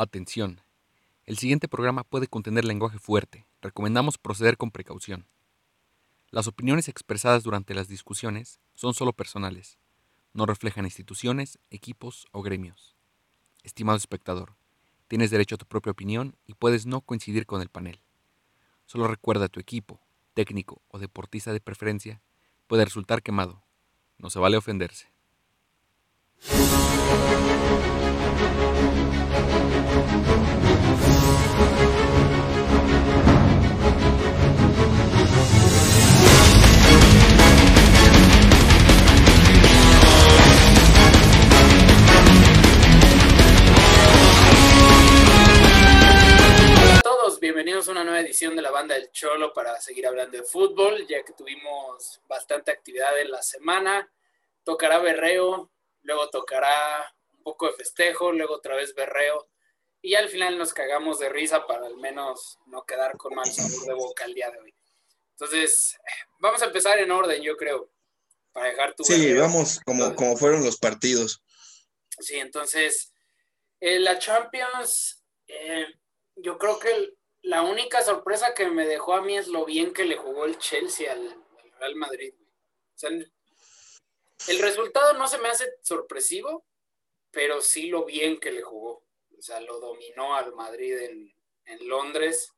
[0.00, 0.60] Atención.
[1.24, 3.48] El siguiente programa puede contener lenguaje fuerte.
[3.60, 5.26] Recomendamos proceder con precaución.
[6.30, 9.76] Las opiniones expresadas durante las discusiones son solo personales.
[10.34, 12.94] No reflejan instituciones, equipos o gremios.
[13.64, 14.54] Estimado espectador,
[15.08, 18.00] tienes derecho a tu propia opinión y puedes no coincidir con el panel.
[18.86, 20.00] Solo recuerda a tu equipo,
[20.32, 22.22] técnico o deportista de preferencia
[22.68, 23.64] puede resultar quemado.
[24.16, 25.08] No se vale ofenderse.
[47.40, 51.06] Bienvenidos a una nueva edición de la banda del Cholo para seguir hablando de fútbol,
[51.06, 54.12] ya que tuvimos bastante actividad en la semana.
[54.64, 55.70] Tocará berreo,
[56.02, 59.48] luego tocará un poco de festejo, luego otra vez berreo,
[60.02, 63.86] y al final nos cagamos de risa para al menos no quedar con mal sabor
[63.86, 64.74] de boca el día de hoy.
[65.32, 65.96] Entonces,
[66.40, 67.90] vamos a empezar en orden, yo creo,
[68.52, 69.04] para dejar tu...
[69.04, 69.42] Sí, berreo.
[69.42, 71.42] vamos como, como fueron los partidos.
[72.20, 73.12] Sí, entonces,
[73.80, 75.86] eh, la Champions, eh,
[76.36, 79.92] yo creo que el- la única sorpresa que me dejó a mí es lo bien
[79.92, 82.34] que le jugó el Chelsea al, al Real Madrid.
[82.94, 86.64] O sea, el resultado no se me hace sorpresivo,
[87.30, 89.04] pero sí lo bien que le jugó.
[89.38, 91.34] O sea, lo dominó al Madrid en,
[91.66, 92.52] en Londres.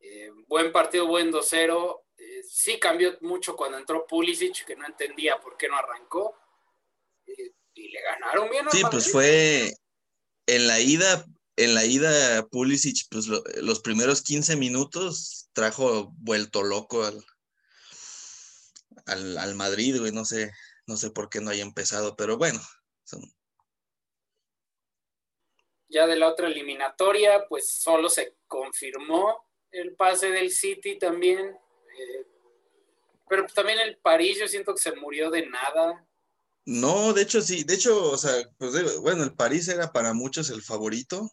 [0.00, 2.02] Eh, buen partido, buen 2-0.
[2.18, 6.36] Eh, sí cambió mucho cuando entró Pulisic, que no entendía por qué no arrancó.
[7.26, 8.90] Eh, y le ganaron bien al Sí, Madrid.
[8.98, 9.72] pues fue
[10.46, 11.24] en la ida,
[11.56, 17.24] en la ida Pulisic, pues lo- los primeros 15 minutos trajo vuelto loco al,
[19.06, 20.50] al, al Madrid, güey, no sé,
[20.86, 22.60] no sé por qué no haya empezado, pero bueno,
[23.04, 23.32] son-
[25.90, 31.40] Ya de la otra eliminatoria, pues solo se confirmó el pase del City también.
[31.48, 32.26] eh,
[33.28, 36.04] pero también el París, yo siento que se murió de nada.
[36.66, 40.50] No, de hecho sí, de hecho, o sea, pues bueno, el París era para muchos
[40.50, 41.32] el favorito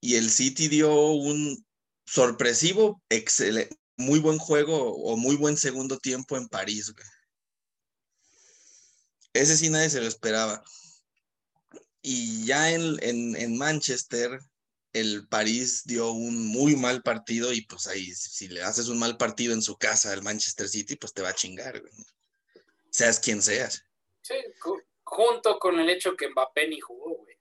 [0.00, 1.64] y el City dio un
[2.06, 6.92] sorpresivo, excelente, muy buen juego o muy buen segundo tiempo en París.
[9.32, 10.64] Ese sí nadie se lo esperaba.
[12.02, 14.40] Y ya en, en, en Manchester,
[14.92, 19.16] el París dio un muy mal partido y pues ahí, si le haces un mal
[19.16, 21.92] partido en su casa al Manchester City, pues te va a chingar, güey.
[22.90, 23.84] Seas quien seas.
[24.22, 27.36] Sí, ju- junto con el hecho que Mbappé ni jugó, güey.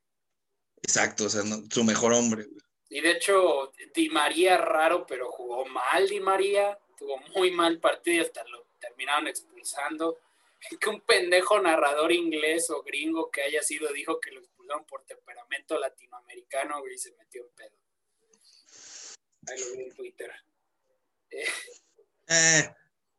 [0.83, 2.43] Exacto, o sea, no- su mejor hombre.
[2.43, 2.57] güey.
[2.91, 6.77] Y de hecho, Di María raro, pero jugó mal Di María.
[6.97, 10.17] Tuvo muy mal partido y hasta lo terminaron expulsando.
[10.79, 15.03] Que un pendejo narrador inglés o gringo que haya sido dijo que lo expulsaron por
[15.05, 17.75] temperamento latinoamericano, güey, y se metió en pedo.
[19.47, 20.31] Ahí lo vi en Twitter.
[22.27, 22.69] Eh,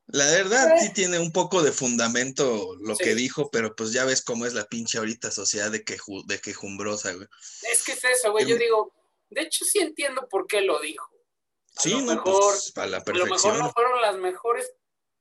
[0.09, 3.05] la verdad sí tiene un poco de fundamento lo Sí.
[3.05, 6.41] que dijo, pero pues ya ves cómo es la pinche ahorita sociedad de, queju, de
[6.41, 7.27] quejumbrosa, güey.
[7.72, 8.47] Es que es eso, güey.
[8.47, 8.93] Yo digo,
[9.31, 11.09] de hecho sí entiendo por qué lo dijo.
[11.77, 13.59] A Sí, lo no, mejor- pues para la A lo mejor perfección.
[13.59, 14.72] no fueron las mejores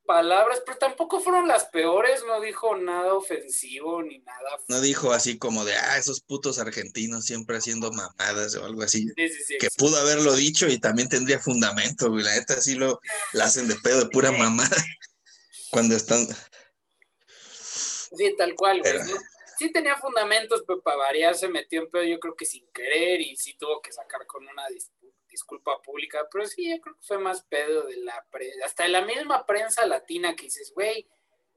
[0.09, 2.23] palabras, pero tampoco fueron las peores.
[2.25, 4.57] No dijo nada ofensivo ni nada.
[4.67, 9.07] No dijo así como de, ah, esos putos argentinos siempre haciendo mamadas o algo así.
[9.15, 9.57] Sí, sí, sí.
[9.59, 12.23] Que pudo haberlo dicho y también tendría fundamento, güey.
[12.23, 12.99] La neta sí lo
[13.33, 14.75] la hacen de pedo de pura mamada
[15.69, 16.27] cuando están.
[18.17, 18.93] Sí, tal cual, güey.
[19.59, 23.21] Sí tenía fundamentos, pero para variar se metió en pedo, yo creo que sin querer,
[23.21, 24.89] y sí tuvo que sacar con una dis-
[25.39, 28.89] disculpa pública, pero sí, yo creo que fue más pedo de la prensa, hasta de
[28.89, 31.07] la misma prensa latina que dices, güey,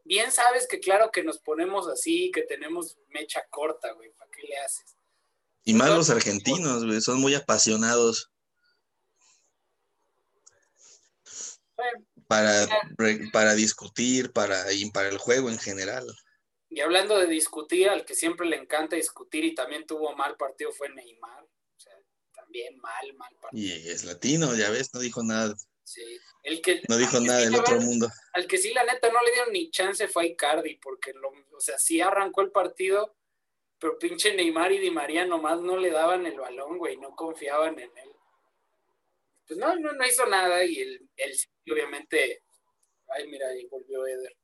[0.05, 4.43] bien sabes que claro que nos ponemos así, que tenemos mecha corta, güey, ¿para qué
[4.47, 4.97] le haces?
[5.65, 8.31] Y más los argentinos, güey, son muy apasionados
[11.77, 12.67] Bueno, para,
[13.33, 16.07] para discutir, para, y para el juego en general.
[16.69, 20.73] y hablando de discutir, al que siempre le encanta discutir y también tuvo mal partido
[20.73, 21.47] fue Neymar,
[22.53, 23.77] también mal, mal partido.
[23.77, 25.55] Y es latino, ya ves, no dijo nada,
[25.85, 26.03] Sí.
[26.45, 28.09] El que, no dijo nada sí del otro mundo.
[28.33, 31.29] al que sí, la neta, no le dieron ni chance fue a Icardi, porque, lo,
[31.29, 33.17] o sea, sí arrancó el partido,
[33.79, 37.79] pero pinche Neymar y Di María nomás no le daban el balón, güey, no confiaban
[37.79, 38.13] en él.
[39.47, 42.45] Pues no, no, no hizo nada y el, el City, obviamente,
[43.09, 44.37] ay, mira, ahí volvió Eder.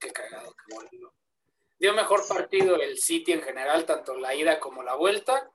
[0.00, 1.14] Qué cagado, qué bueno.
[1.78, 5.50] Dio mejor partido el City en general, tanto la ida como la vuelta,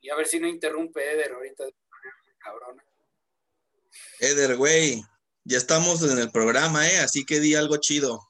[0.00, 1.64] y a ver si no interrumpe Eder ahorita,
[2.38, 2.84] cabrona.
[4.18, 5.02] Eder, güey,
[5.44, 6.98] ya estamos en el programa, ¿eh?
[6.98, 8.20] Así que di algo chido.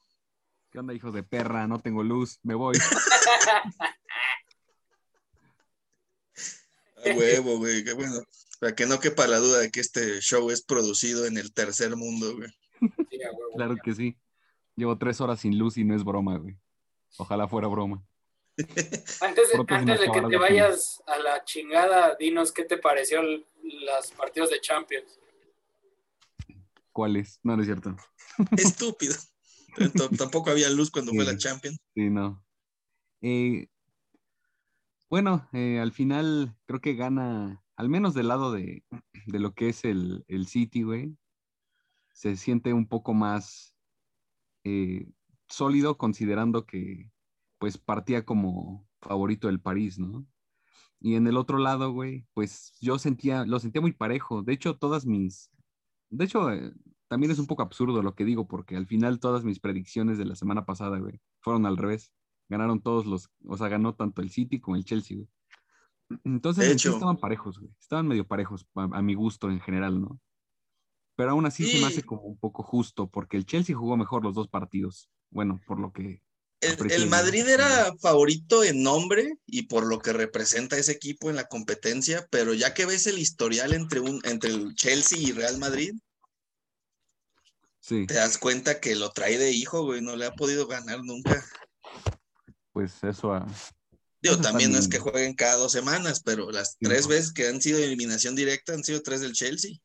[0.71, 1.67] ¿Qué onda, hijos de perra?
[1.67, 2.77] No tengo luz, me voy.
[7.05, 8.21] A huevo, güey, qué bueno.
[8.59, 11.95] Para que no quepa la duda de que este show es producido en el tercer
[11.95, 12.49] mundo, güey.
[12.79, 13.55] Sí, a huevo.
[13.55, 14.17] Claro que sí.
[14.75, 16.57] Llevo tres horas sin luz y no es broma, güey.
[17.17, 18.03] Ojalá fuera broma.
[19.21, 24.11] Antes, de, antes que te vayas a la chingada, dinos qué te pareció el- los
[24.11, 25.19] partidos de Champions.
[26.91, 27.39] ¿Cuál es?
[27.43, 27.95] No, no es cierto.
[28.57, 29.15] Estúpido.
[30.17, 31.77] Tampoco había luz cuando fue la Champions.
[31.95, 32.43] Sí, no.
[33.21, 33.67] Eh,
[35.09, 38.83] bueno, eh, al final creo que gana, al menos del lado de,
[39.25, 41.15] de lo que es el, el City, güey.
[42.13, 43.75] Se siente un poco más
[44.63, 45.07] eh,
[45.47, 47.09] sólido considerando que
[47.61, 50.25] pues partía como favorito del París, ¿no?
[50.99, 54.41] Y en el otro lado, güey, pues yo sentía, lo sentía muy parejo.
[54.41, 55.51] De hecho, todas mis,
[56.09, 56.73] de hecho, eh,
[57.07, 60.25] también es un poco absurdo lo que digo, porque al final todas mis predicciones de
[60.25, 62.11] la semana pasada, güey, fueron al revés.
[62.49, 65.29] Ganaron todos los, o sea, ganó tanto el City como el Chelsea, güey.
[66.23, 66.95] Entonces, De en sí hecho.
[66.97, 67.71] estaban parejos, güey.
[67.79, 70.19] Estaban medio parejos a, a mi gusto en general, ¿no?
[71.15, 74.23] Pero aún así se me hace como un poco justo, porque el Chelsea jugó mejor
[74.23, 75.11] los dos partidos.
[75.29, 76.23] Bueno, por lo que
[76.61, 77.07] El.
[77.09, 82.27] Madrid era favorito en nombre y por lo que representa ese equipo en la competencia,
[82.29, 85.93] pero ya que ves el historial entre, un, entre el Chelsea y Real Madrid,
[87.79, 91.03] sí, te das cuenta que lo trae de hijo, güey, no le ha podido ganar
[91.03, 91.43] nunca.
[92.71, 93.47] pues eso a,
[94.21, 97.09] Digo, Eso también no es que jueguen cada dos semanas, pero las Sí, tres no.
[97.09, 99.77] veces que han sido eliminación directa han sido tres del Chelsea.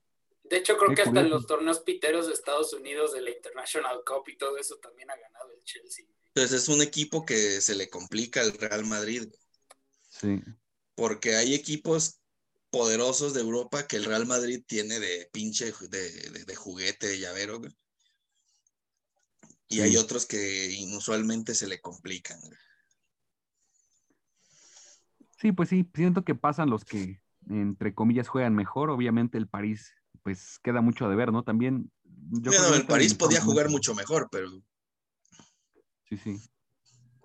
[0.45, 3.31] De hecho, creo Qué que hasta en los torneos piteros de Estados Unidos, de la
[3.31, 6.05] International Cup y todo eso, también ha ganado el Chelsea.
[6.37, 9.27] Entonces es un equipo que se le complica al Real Madrid,
[10.09, 10.43] sí,
[10.95, 12.21] porque hay equipos
[12.71, 17.19] poderosos de Europa que el Real Madrid tiene de pinche de, de- de juguete, de
[17.21, 17.73] llavero, güey.
[19.69, 19.83] Y Sí.
[19.83, 22.41] hay otros que inusualmente se le complican.
[22.41, 22.59] güey.
[25.39, 28.91] sí, pues sí, siento que pasan los que, entre comillas, juegan mejor.
[28.91, 29.93] Obviamente el París,
[30.23, 31.43] pues queda mucho de ver, ¿no?
[31.45, 34.49] También, yo Bueno, el París podía jugar mucho mejor, pero
[36.09, 36.37] Sí, sí.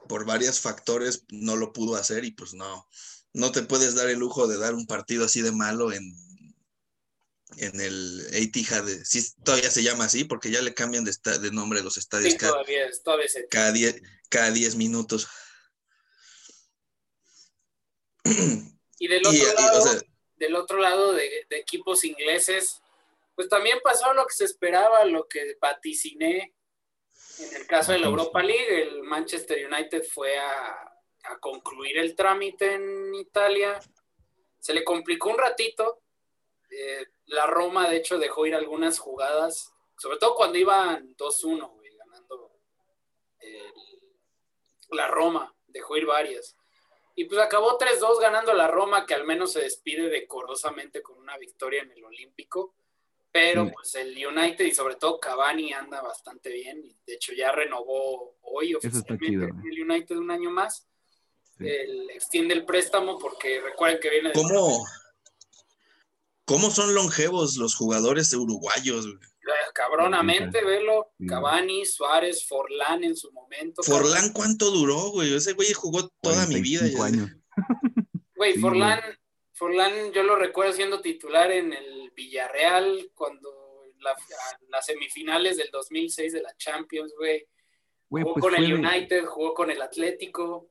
[0.09, 2.87] por varios factores no lo pudo hacer y pues no,
[3.33, 6.03] no te puedes dar el lujo de dar un partido así de malo en,
[7.57, 11.37] en el Etihad, de- sí, todavía se llama así porque ya le cambian de, esta-
[11.37, 14.75] de nombre a los estadios Sí, cada, todavía, es- todavía se cada, die- cada 10
[14.75, 15.27] minutos.
[18.23, 20.01] Y del Y- otro y, o lado, sea,
[20.37, 22.81] del otro lado de, de equipos ingleses,
[23.35, 26.53] pues también pasó lo que se esperaba, lo que vaticiné.
[27.39, 28.07] En el caso de la.
[28.07, 30.93] Europa League, el Manchester United fue a,
[31.23, 33.79] a concluir el trámite en Italia.
[34.59, 36.01] Se le complicó un ratito.
[36.69, 41.95] Eh, la Roma, de hecho, dejó ir algunas jugadas, sobre todo cuando iban 2-1, güey,
[41.95, 42.51] ganando
[44.91, 46.55] la Roma, dejó ir varias.
[47.15, 51.37] Y pues acabó 3-2 ganando la Roma, que al menos se despide decorosamente con una
[51.37, 52.75] victoria en el Olímpico.
[53.33, 53.71] Pero Sí.
[53.73, 56.83] pues el United y sobre todo Cavani anda bastante bien.
[56.83, 60.85] Y de hecho ya renovó hoy está oficialmente el United un año más.
[61.57, 61.65] Sí.
[62.13, 64.85] Extiende el préstamo porque recuerden que viene de ¿cómo,
[66.45, 69.05] ¿cómo son longevos los jugadores uruguayos?
[69.05, 69.17] güey?
[69.73, 71.07] cabronamente, velo.
[71.17, 71.25] Sí.
[71.27, 73.81] Cavani, Suárez, Forlán en su momento.
[73.83, 75.33] Forlán, ¿cuánto duró, güey?
[75.33, 76.81] Ese güey jugó toda mi vida.
[76.81, 77.31] 45 ya- años.
[78.35, 79.01] Güey, Sí, Forlán,
[79.65, 83.47] Forlán, yo lo recuerdo siendo titular en el Villarreal cuando
[83.99, 84.15] la-
[84.69, 87.45] las semifinales del 2006 de la Champions, güey.
[88.09, 90.67] Jugó pues con fue el de- United, jugó con el Atlético.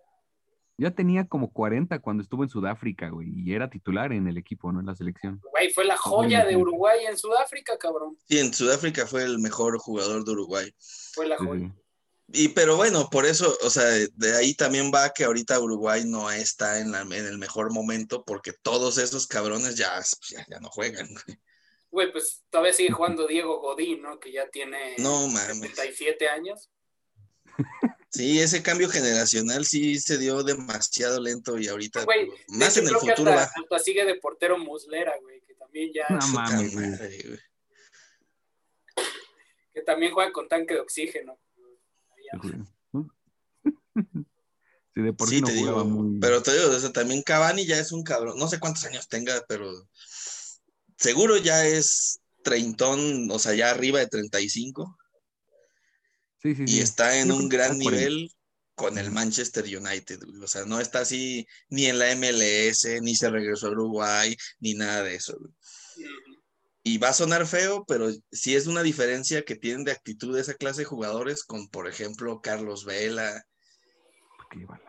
[0.77, 4.73] ya tenía como 40 cuando estuvo en Sudáfrica, güey, y era titular en el equipo,
[4.73, 4.81] ¿no?
[4.81, 5.39] En la selección.
[5.53, 8.17] Güey, fue la joya de Uruguay en Sudáfrica, cabrón.
[8.27, 10.73] Sí, en Sudáfrica fue el mejor jugador de Uruguay.
[11.13, 11.69] Fue la Sí, joya.
[11.69, 11.80] sí.
[12.33, 16.31] Y pero bueno, por eso, o sea, de ahí también va que ahorita Uruguay no
[16.31, 20.69] está en, la- en el mejor momento porque todos esos cabrones ya, ya, ya no
[20.71, 21.09] juegan.
[21.09, 21.39] güey.
[21.91, 24.21] Güey, pues todavía sigue jugando Diego Godín, ¿no?
[24.21, 25.57] Que ya tiene No mames.
[25.57, 26.71] 77 años.
[28.11, 32.87] Sí, ese cambio generacional sí se dio demasiado lento y ahorita Güey, de más en
[32.87, 33.63] el futuro hasta, va.
[33.65, 36.87] hasta sigue de portero Muslera, güey, que también ya, No mames, güey.
[36.91, 37.39] madre, güey.
[39.73, 41.39] que también juega con tanque de oxígeno.
[44.93, 46.19] Sí, de por sí, Sí, no te jugaba digo, muy.
[46.21, 49.07] pero te digo, o sea, también Cavani ya es un cabrón, no sé cuántos años
[49.09, 49.71] tenga, pero
[50.99, 54.99] seguro ya es treintón, o sea, ya arriba de 35
[56.43, 56.81] Sí, sí, y sí.
[56.81, 58.33] está en un gran nivel
[58.75, 63.31] con el Manchester United, o sea, no está así ni en la MLS, ni se
[63.31, 65.39] regresó a Uruguay, ni nada de eso.
[66.91, 70.55] Y va a sonar feo, pero sí es una diferencia que tienen de actitud esa
[70.55, 73.45] clase de jugadores con, por ejemplo, Carlos Vela,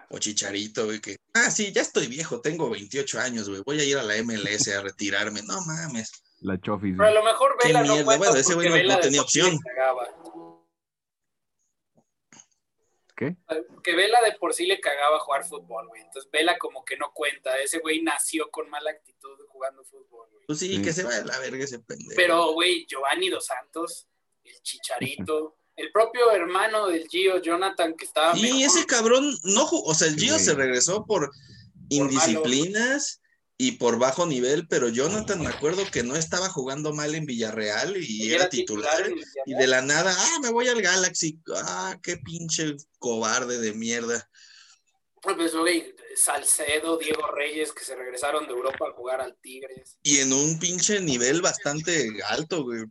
[0.09, 3.83] O Chicharito, güey, que, ah, sí, ya estoy viejo, tengo 28 años, güey, voy a
[3.83, 5.43] ir a la MLS a retirarme.
[5.43, 6.09] No mames.
[6.39, 6.95] La Chofis.
[6.97, 9.59] Pero a lo mejor Vela no mierda, cuenta bueno, ese güey no- Vela tenía opción.
[9.59, 10.07] cagaba.
[13.21, 13.35] ¿Qué?
[13.83, 16.01] Que Vela de por sí le cagaba jugar fútbol, güey.
[16.01, 17.55] Entonces Vela como que no cuenta.
[17.59, 20.45] Ese güey nació con mala actitud jugando fútbol, güey.
[20.47, 20.81] Pues sí, Sí.
[20.81, 22.13] que se vaya a la verga ese pendejo.
[22.15, 24.07] Pero, güey, Giovanni Dos Santos,
[24.43, 29.91] el Chicharito, el propio hermano del Gio, Jonathan, que estaba Y ese cabrón no jugó,
[29.91, 30.45] o sea, el Gio Sí.
[30.45, 31.29] se regresó por
[31.89, 33.20] indisciplinas
[33.63, 37.95] y por bajo nivel, pero Jonathan me acuerdo que no estaba jugando mal en Villarreal
[37.95, 39.07] y, Y era titular.
[39.45, 41.39] Y de la nada, ah, me voy al Galaxy.
[41.57, 44.27] Ah, qué pinche cobarde de mierda.
[45.21, 49.95] Pues, güey, Salcedo, Diego Reyes, que se regresaron de Europa a jugar al Tigres.
[50.01, 52.85] Y en un pinche nivel bastante alto, güey.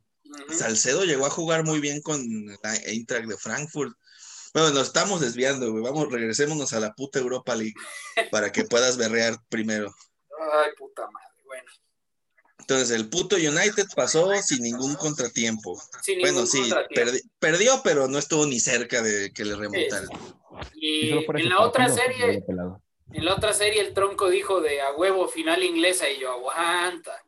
[0.56, 3.92] Salcedo llegó a jugar muy bien con la Eintracht de Frankfurt.
[4.54, 5.82] Bueno, nos estamos desviando, güey.
[5.82, 7.74] Vamos, regresémonos a la puta Europa League
[8.30, 9.92] para que puedas berrear primero.
[10.40, 11.42] Ay, puta madre.
[11.44, 11.70] Bueno,
[12.60, 15.80] Entonces, el puto United pasó sin ningún contratiempo.
[16.02, 17.12] sin Bueno, ningún sí, contratiempo.
[17.12, 20.08] perdi- perdió, pero no estuvo ni cerca de que le remontaran.
[20.74, 22.44] Y en la otra serie,
[23.12, 27.20] en la otra serie el tronco dijo de a huevo final inglesa y yo aguanta,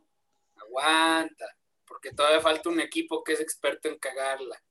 [0.57, 1.47] aguanta,
[1.87, 4.63] porque todavía falta un equipo que es experto en cagarla.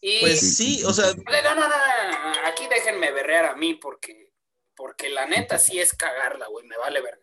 [0.00, 3.74] Y Pues sí, o sea, no, no, no, no, no, aquí déjenme berrear a mí
[3.74, 4.29] porque,
[4.80, 7.20] porque la neta sí es cagarla, güey, me vale ver.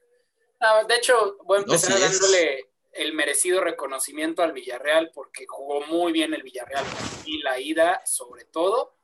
[0.59, 2.19] No, de hecho, voy a No, empezar es.
[2.19, 6.85] dándole el merecido reconocimiento al Villarreal porque jugó muy bien el Villarreal
[7.25, 8.95] y la ida sobre todo.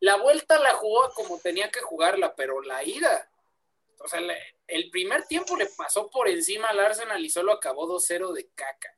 [0.00, 3.30] La vuelta la jugó como tenía que jugarla, pero la ida,
[4.00, 4.20] o sea,
[4.66, 8.94] el primer tiempo le pasó por encima al Arsenal y solo acabó 2-0 de caca.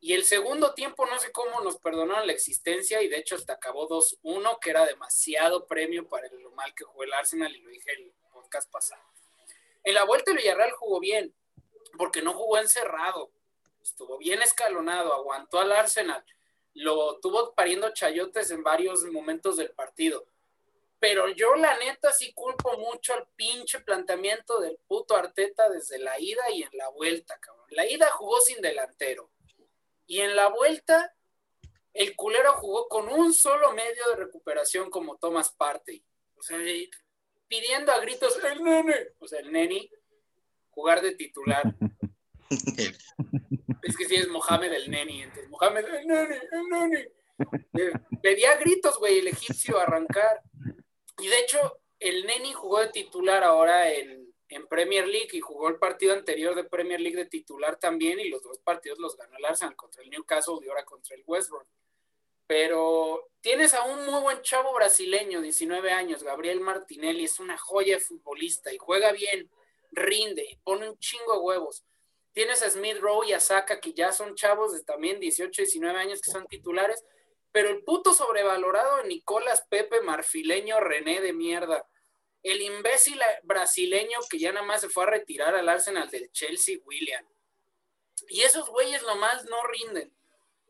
[0.00, 3.54] Y el segundo tiempo no sé cómo nos perdonaron la existencia y de hecho hasta
[3.54, 7.70] acabó 2-1, que era demasiado premio para lo mal que jugó el Arsenal y lo
[7.70, 8.12] dije el
[9.84, 11.34] En la vuelta el Villarreal jugó bien,
[11.96, 13.30] porque no jugó encerrado,
[13.82, 16.24] estuvo bien escalonado, aguantó al Arsenal,
[16.74, 20.26] lo tuvo pariendo chayotes en varios momentos del partido.
[21.00, 26.18] Pero yo la neta sí culpo mucho al pinche planteamiento del puto Arteta desde la
[26.18, 27.66] ida y en la vuelta, cabrón.
[27.70, 29.30] La ida jugó sin delantero.
[30.06, 31.14] Y en la vuelta,
[31.94, 36.04] el culero jugó con un solo medio de recuperación como Thomas Partey.
[36.36, 36.58] O sea,
[37.48, 39.90] pidiendo a gritos, el nene, o sea, el neni,
[40.70, 41.62] jugar de titular.
[43.82, 47.00] Es que sí es Mohamed el neni, entonces Mohamed el neni, el neni.
[47.78, 50.42] Eh, Pedía gritos, güey, el egipcio arrancar.
[51.18, 55.68] Y de hecho, el neni jugó de titular ahora en, en Premier League y jugó
[55.68, 59.36] el partido anterior de Premier League de titular también y los dos partidos los ganó
[59.36, 61.66] el Arsenal contra el Newcastle y ahora contra el West Brom.
[62.48, 67.96] Pero tienes a un muy buen chavo brasileño, 19 años, Gabriel Martinelli, es una joya
[67.96, 69.50] de futbolista y juega bien,
[69.92, 71.84] rinde, pone un chingo de huevos.
[72.32, 75.98] Tienes a Smith Rowe y a Saka, que ya son chavos de también 18, 19
[75.98, 77.04] años que son titulares,
[77.52, 81.86] pero el puto sobrevalorado Nicolás Pepe Marfileño René de mierda.
[82.42, 86.78] El imbécil brasileño que ya nada más se fue a retirar al Arsenal del Chelsea,
[86.84, 87.26] William.
[88.28, 90.14] Y esos güeyes nomás no rinden.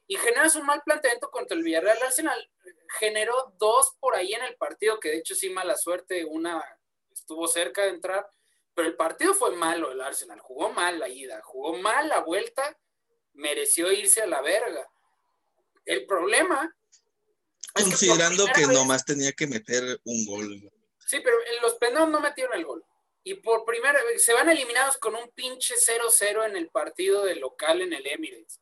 [0.09, 1.99] Y generas un mal planteamiento contra el Villarreal.
[1.99, 2.51] El Arsenal
[2.99, 6.63] generó dos por ahí en el partido, que de hecho sí mala suerte, una
[7.13, 8.29] estuvo cerca de entrar,
[8.75, 12.79] pero el partido fue malo el Arsenal, jugó mal la ida, jugó mal la vuelta,
[13.35, 14.89] mereció irse a la verga.
[15.85, 16.75] El problema...
[17.75, 20.73] es que por considerando que, vez- nomás tenía que meter un gol.
[21.07, 22.85] Sí, pero los penales no metieron el gol.
[23.25, 27.35] Y por primera vez se van eliminados con un pinche 0-0 en el partido de
[27.37, 28.61] local en el Emirates.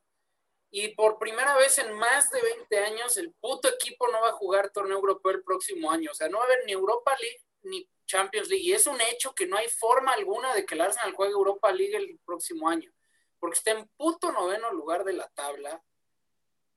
[0.70, 4.32] Y por primera vez en más de 20 años, el puto equipo no va a
[4.32, 6.10] jugar torneo europeo el próximo año.
[6.10, 8.64] O sea, no va a haber ni Europa League ni Champions League.
[8.64, 11.70] Y es un hecho que no hay forma alguna de que el Arsenal juegue Europa
[11.72, 12.92] League el próximo año.
[13.38, 15.82] Porque está en puto noveno lugar de la tabla.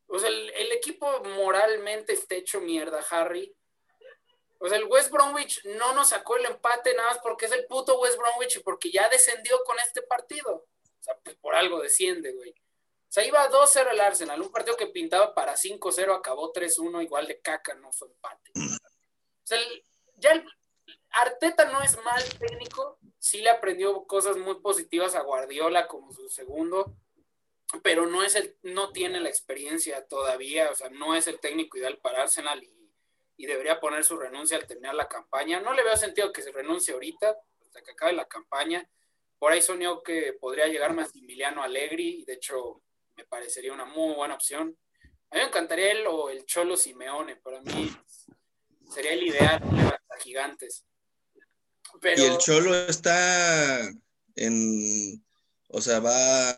[0.08, 3.56] O sea, el, equipo moralmente está hecho mierda, Harry.
[4.58, 7.66] O sea, el West Bromwich no nos sacó el empate nada más porque es el
[7.68, 10.54] puto West Bromwich y porque ya descendió con este partido.
[10.56, 12.54] O sea, pues por algo desciende, güey.
[13.10, 17.26] O sea, iba 2-0 el Arsenal, un partido que pintaba para 5-0, acabó 3-1, igual
[17.26, 18.52] de caca, no fue empate.
[18.56, 19.84] O sea, el-
[20.18, 20.46] ya el,
[21.12, 26.30] Arteta no es mal técnico, sí le aprendió cosas muy positivas a Guardiola como su
[26.30, 26.96] segundo,
[27.82, 31.80] pero no es el, no tiene la experiencia todavía, o sea, no es el técnico
[31.80, 32.92] ideal para Arsenal y,
[33.38, 35.60] y debería poner su renuncia al terminar la campaña.
[35.62, 38.88] No le veo sentido que se renuncie ahorita, hasta que acabe la campaña.
[39.40, 42.82] Por ahí soñó que podría llegar Massimiliano Allegri, y de hecho
[43.20, 44.78] me parecería una muy buena opción.
[45.30, 47.94] A mí me encantaría él o el Cholo Simeone, para mí
[48.94, 50.86] sería el ideal para gigantes.
[52.16, 53.90] Y el Cholo está
[54.36, 55.26] en,
[55.68, 56.58] o sea, va,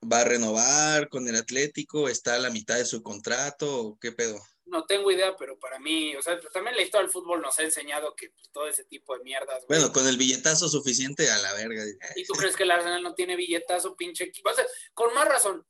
[0.00, 4.40] va a renovar con el Atlético, está a la mitad de su contrato, ¿qué pedo?
[4.66, 7.62] No tengo idea, pero para mí, o sea, también la historia del fútbol nos ha
[7.62, 9.64] enseñado que pues, todo ese tipo de mierdas.
[9.68, 11.82] Bueno, con el billetazo suficiente a la verga.
[12.16, 14.50] ¿Y tú crees que el Arsenal no tiene billetazo, pinche equipo?
[14.50, 15.66] O sea, con más razón,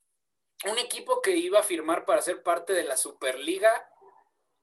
[0.65, 3.89] un equipo que iba a firmar para ser parte de la Superliga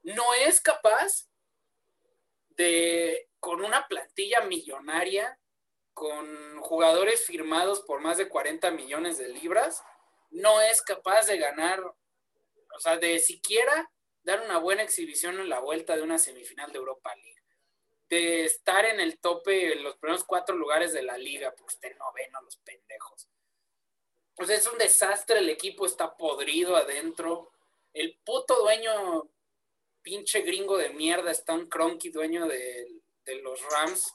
[0.03, 1.27] no es capaz
[2.49, 5.39] de, con una plantilla millonaria,
[5.93, 9.83] con jugadores firmados por más de 40 millones de libras,
[10.29, 13.91] no es capaz de ganar, o sea, de siquiera
[14.23, 17.41] dar una buena exhibición en la vuelta de una semifinal de Europa League.
[18.09, 21.97] De estar en el tope, en los primeros cuatro lugares de la liga, porque estén
[21.97, 23.29] noveno los pendejos.
[24.35, 27.51] Pues es un desastre, el equipo está podrido adentro.
[27.93, 29.29] El puto dueño,
[30.01, 34.13] pinche gringo de mierda, Stan Cronky, dueño de, de los Rams,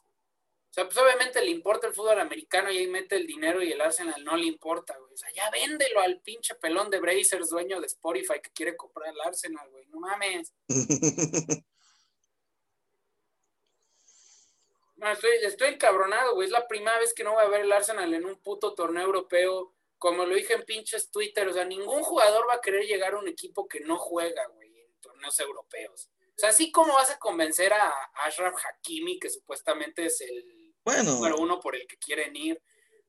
[0.77, 3.81] sea, pues obviamente le importa el fútbol americano y ahí mete el dinero y el
[3.81, 5.15] Arsenal no le importa, güey.
[5.15, 9.11] O sea, ya véndelo al pinche pelón de Brazers, dueño de Spotify, que quiere comprar
[9.11, 9.87] el Arsenal, güey.
[9.87, 10.53] No mames.
[14.97, 16.45] no, estoy, estoy encabronado, güey.
[16.47, 19.05] Es la primera vez que no voy a ver el Arsenal en un puto torneo
[19.05, 19.73] europeo.
[19.97, 23.19] Como lo dije en pinches Twitter, o sea, ningún jugador va a querer llegar a
[23.19, 26.11] un equipo que no juega, güey, en torneos europeos.
[26.37, 27.95] O sea, así como vas a convencer a
[28.27, 30.56] Ashraf Hakimi, que supuestamente es el
[30.87, 31.13] bueno.
[31.13, 32.63] número uno por el que quieren ir.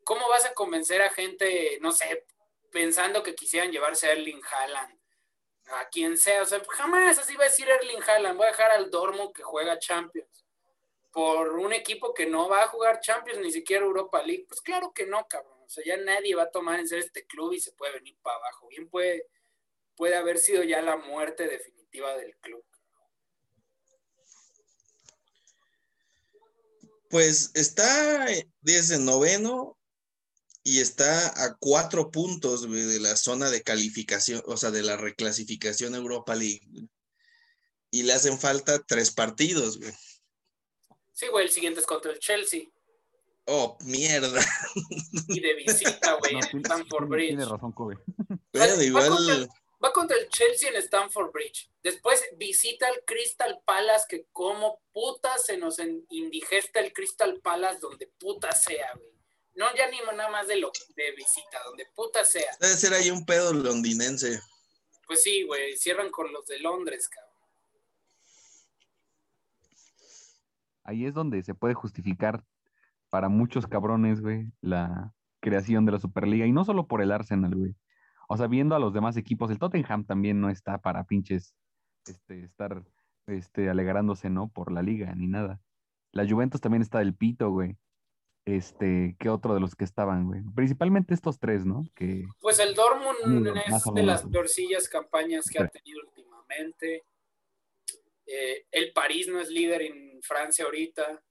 [0.03, 2.25] ¿Cómo vas a convencer a gente, no sé,
[2.71, 4.97] pensando que quisieran llevarse a Erling Haaland?
[5.67, 8.71] A quien sea, o sea, jamás así va a decir Erling Haaland, voy a dejar
[8.71, 10.45] al Dormo que juega Champions
[11.17, 14.45] por un equipo que no va a jugar Champions, ni siquiera Europa League.
[14.47, 15.63] Pues claro que no, cabrón.
[15.65, 18.15] O sea, ya nadie va a tomar en serio este club y se puede venir
[18.21, 18.67] para abajo.
[18.67, 19.25] Bien puede,
[19.95, 22.63] puede haber sido ya la muerte definitiva del club.
[27.09, 28.27] Pues está
[28.61, 29.77] desde noveno
[30.63, 35.95] y está a cuatro puntos de la zona de calificación, o sea, de la reclasificación
[35.95, 36.61] Europa League.
[37.89, 39.93] Y le hacen falta tres partidos, güey.
[41.13, 42.63] Sí, güey, el siguiente es contra el Chelsea.
[43.45, 44.45] Oh, mierda.
[45.29, 47.29] Y de visita, güey, en Stamford Bridge.
[47.29, 47.97] Tiene razón, Kobe.
[48.51, 49.49] Pero igual
[49.83, 51.69] va contra el Chelsea en Stamford Bridge.
[51.83, 58.07] Después visita el Crystal Palace, que como puta se nos indigesta el Crystal Palace donde
[58.19, 59.17] puta sea, güey.
[59.55, 62.55] No ya ni nada más de lo de visita, donde puta sea.
[62.59, 64.39] Debe ser ahí un pedo londinense.
[65.07, 67.33] Pues sí, güey, cierran con los de Londres, cabrón.
[70.83, 72.43] Ahí es donde se puede justificar
[73.09, 76.45] para muchos cabrones, güey, la creación de la Superliga.
[76.45, 77.75] Y no solo por el Arsenal, güey
[78.27, 81.55] o sea, viendo a los demás equipos, el Tottenham también no está para pinches
[82.05, 82.83] este, estar
[83.25, 84.49] este, alegrándose, ¿no?
[84.49, 85.61] Por la liga ni nada.
[86.11, 87.77] La Juventus también está del pito, güey.
[88.45, 90.41] Este, ¿qué otro de los que estaban, güey?
[90.55, 91.83] Principalmente estos tres, ¿no?
[91.95, 97.03] Que, pues el Dortmund es de las peorcillas campañas que ha tenido últimamente.
[98.25, 101.23] Eh, el París no es líder en Francia ahorita.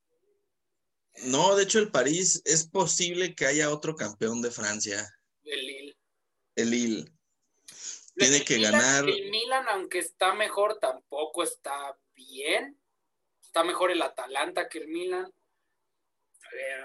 [1.26, 5.08] No, de hecho el París es posible que haya otro campeón de Francia.
[5.44, 5.95] El Lille
[6.56, 7.04] el Lille.
[8.16, 9.08] Tiene que ganar.
[9.08, 12.80] El Milan, aunque está mejor, tampoco está bien.
[13.42, 15.32] Está mejor el Atalanta que el Milan.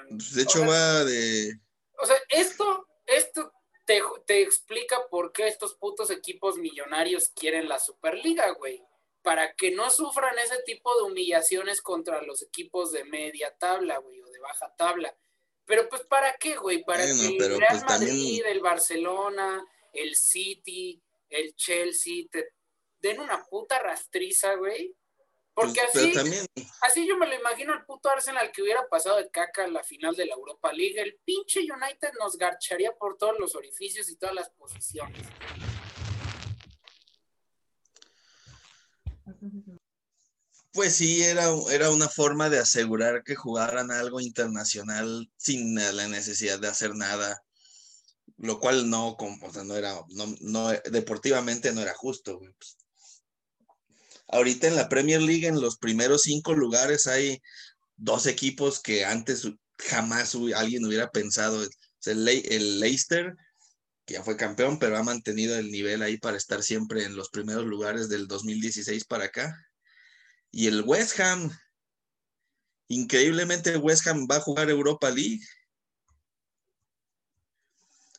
[0.10, 1.60] Pues, de hecho, va de.
[2.00, 3.54] O sea, esto, esto
[3.86, 8.84] te, te, explica por qué estos putos equipos millonarios quieren la Superliga, güey.
[9.22, 14.20] Para que no sufran ese tipo de humillaciones contra los equipos de media tabla, güey,
[14.22, 15.16] o de baja tabla.
[15.66, 16.84] Pero pues ¿para qué, güey?
[16.84, 22.54] Para que el Real pues, Madrid, el Barcelona, el City, el Chelsea te
[23.00, 24.96] den una puta rastriza, güey.
[25.54, 26.48] Porque pues, así,
[26.82, 29.84] así yo me lo imagino el puto Arsenal que hubiera pasado de caca en la
[29.84, 31.00] final de la Europa League.
[31.00, 35.22] El pinche United nos garcharía por todos los orificios y todas las posiciones.
[40.74, 46.60] Pues sí, era, era una forma de asegurar que jugaran algo internacional sin la necesidad
[46.60, 47.44] de hacer nada,
[48.38, 52.40] lo cual no, o sea, no era, no, deportivamente no era justo.
[52.40, 52.78] Pues.
[54.30, 57.42] Ahorita en la Premier League, en los primeros cinco lugares, hay
[57.98, 59.46] dos equipos que antes
[59.78, 61.68] jamás alguien hubiera pensado.
[62.06, 63.36] El, el Leicester,
[64.06, 67.30] que ya fue campeón, pero ha mantenido el nivel ahí para estar siempre en los
[67.30, 69.54] primeros lugares del 2016 para acá
[70.52, 71.50] y el West Ham.
[72.88, 75.40] Increíblemente, West Ham va a jugar Europa League.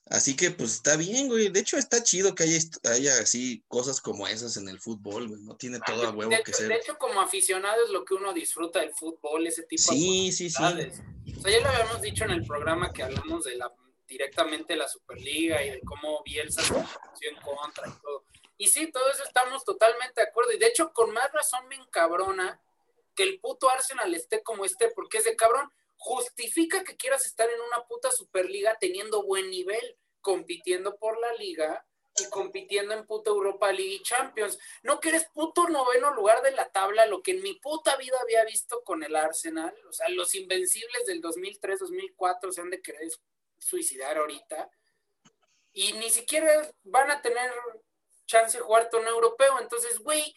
[0.06, 1.48] Así que pues está bien, güey.
[1.48, 5.40] De hecho está chido que haya, haya así cosas como esas en el fútbol, güey.
[5.42, 6.68] No tiene todo a huevo de, que ser.
[6.68, 10.32] De hecho, como aficionado es lo que uno disfruta del fútbol, ese tipo sí, de
[10.32, 10.62] Sí, sí, sí.
[10.62, 13.72] O sea, ya lo habíamos dicho en el programa que hablamos de la
[14.12, 18.24] directamente la Superliga y de cómo Bielsa se en contra y todo.
[18.62, 20.52] Y sí, todo eso estamos totalmente de acuerdo.
[20.52, 22.62] Y de hecho, con más razón me encabrona
[23.16, 25.68] que el puto Arsenal esté como esté, porque es de cabrón.
[25.96, 31.84] Justifica que quieras estar en una puta Superliga teniendo buen nivel, compitiendo por la liga
[32.20, 34.56] y compitiendo en puta Europa League y Champions.
[34.84, 38.16] No que eres puto noveno lugar de la tabla, lo que en mi puta vida
[38.22, 39.74] había visto con el Arsenal.
[39.88, 43.10] O sea, los invencibles del 2003-2004 se han de querer
[43.58, 44.70] suicidar ahorita.
[45.72, 47.50] Y ni siquiera van a tener
[48.32, 49.60] chance de jugar torneo europeo.
[49.60, 50.34] Entonces, güey,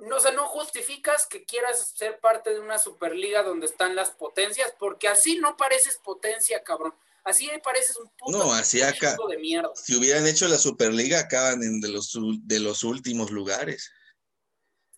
[0.00, 4.10] no, o sea, no justificas que quieras ser parte de una superliga donde están las
[4.10, 6.94] potencias, porque así no pareces potencia, cabrón.
[7.24, 9.70] Así pareces un puto no, así acá, de mierda.
[9.74, 13.90] Si hubieran hecho la superliga, acaban en de los, de los últimos lugares.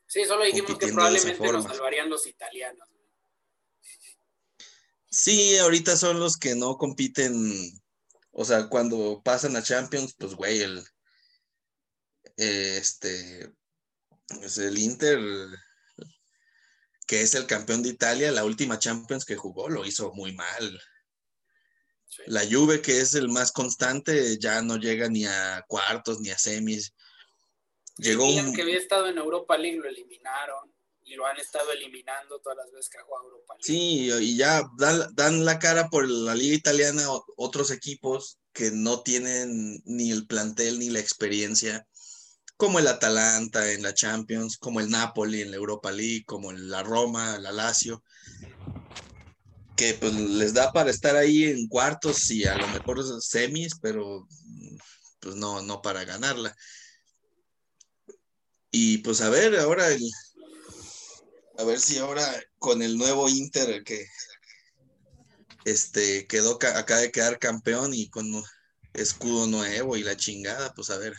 [0.06, 2.88] Sí, solo dijimos que probablemente nos salvarían los italianos.
[5.08, 7.82] Sí, ahorita son los que no compiten,
[8.30, 10.84] o sea, cuando pasan a Champions, pues güey, el
[12.40, 13.52] este
[14.28, 15.18] pues el Inter
[17.10, 20.80] que es el campeón de Italia, la última Champions que jugó lo hizo muy mal.
[22.26, 26.38] La Juve, que es el más constante, ya no llega ni a cuartos ni a
[26.38, 26.94] semis.
[27.96, 28.54] Llegó un...
[28.54, 30.72] que había estado en Europa League lo eliminaron
[31.02, 33.64] y lo han estado eliminando todas las veces que ha jugado Europa League.
[33.66, 37.02] Sí, y ya dan, la cara por la liga italiana
[37.36, 41.88] otros equipos que no tienen ni el plantel ni la experiencia,
[42.60, 46.82] como el Atalanta en la Champions, como el Napoli en la Europa League, como la
[46.82, 48.04] Roma, la Lazio,
[49.74, 54.28] que pues les da para estar ahí en cuartos y a lo mejor semis, pero
[55.20, 56.54] pues no, no para ganarla.
[58.70, 60.02] Y pues a ver, ahora el,
[61.56, 64.06] a ver si ahora con el nuevo Inter que
[65.64, 68.30] este quedó acaba de quedar campeón y con
[68.92, 71.14] escudo nuevo y la chingada, pues a ver.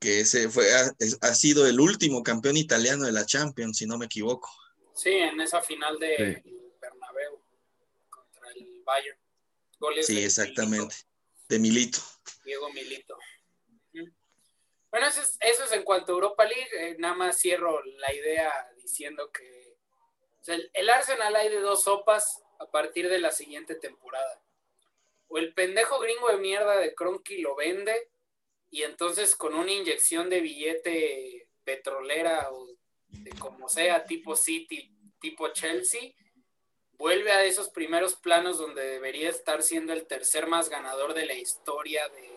[0.00, 4.06] Que ese fue ha, sido el último campeón italiano de la Champions, si no me
[4.06, 4.48] equivoco.
[4.94, 6.42] Sí, en esa final de
[6.80, 7.42] Bernabéu
[8.08, 9.18] contra el Bayern.
[10.02, 10.96] sí, exactamente.
[11.48, 11.98] De Milito.
[12.44, 13.16] Diego Milito.
[14.90, 16.68] Bueno, eso es, en cuanto a Europa League.
[16.72, 19.76] Eh, nada más cierro la idea diciendo que
[20.46, 24.42] el, Arsenal hay de dos sopas a partir de la siguiente temporada.
[25.28, 28.10] O el pendejo gringo de mierda de Cronky lo vende
[28.70, 32.66] y entonces con una inyección de billete petrolera o
[33.08, 36.12] de como sea, tipo City, tipo Chelsea,
[36.92, 41.34] vuelve a esos primeros planos donde debería estar siendo el tercer más ganador de la
[41.34, 42.30] historia de,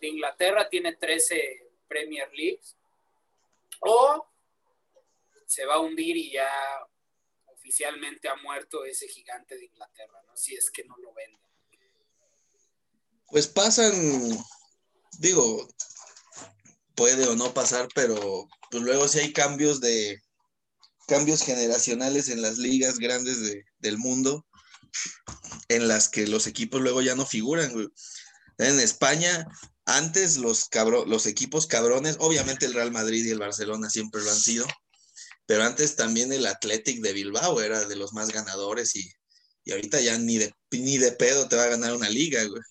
[0.00, 2.76] de Inglaterra, tiene 13 Premier Leagues,
[3.80, 4.26] o
[5.46, 6.50] se va a hundir y ya
[7.46, 10.36] oficialmente ha muerto ese gigante de Inglaterra, ¿no?
[10.36, 11.40] Si es que no lo venden.
[13.30, 13.92] Pues pasan,
[15.18, 15.68] digo,
[16.94, 20.20] puede o no pasar, pero pues luego si hay cambios de
[21.06, 23.38] cambios generacionales en las ligas grandes
[23.78, 24.46] del mundo,
[25.68, 27.72] en las que los equipos luego ya no figuran,
[28.58, 29.46] En España
[29.86, 30.68] antes los,
[31.06, 34.66] los equipos cabrones, obviamente el Real Madrid y el Barcelona siempre lo han sido,
[35.46, 39.10] pero antes también el Athletic de Bilbao era de los más ganadores y,
[39.70, 42.62] ahorita ya ni de, ni de pedo te va a ganar una liga, güey.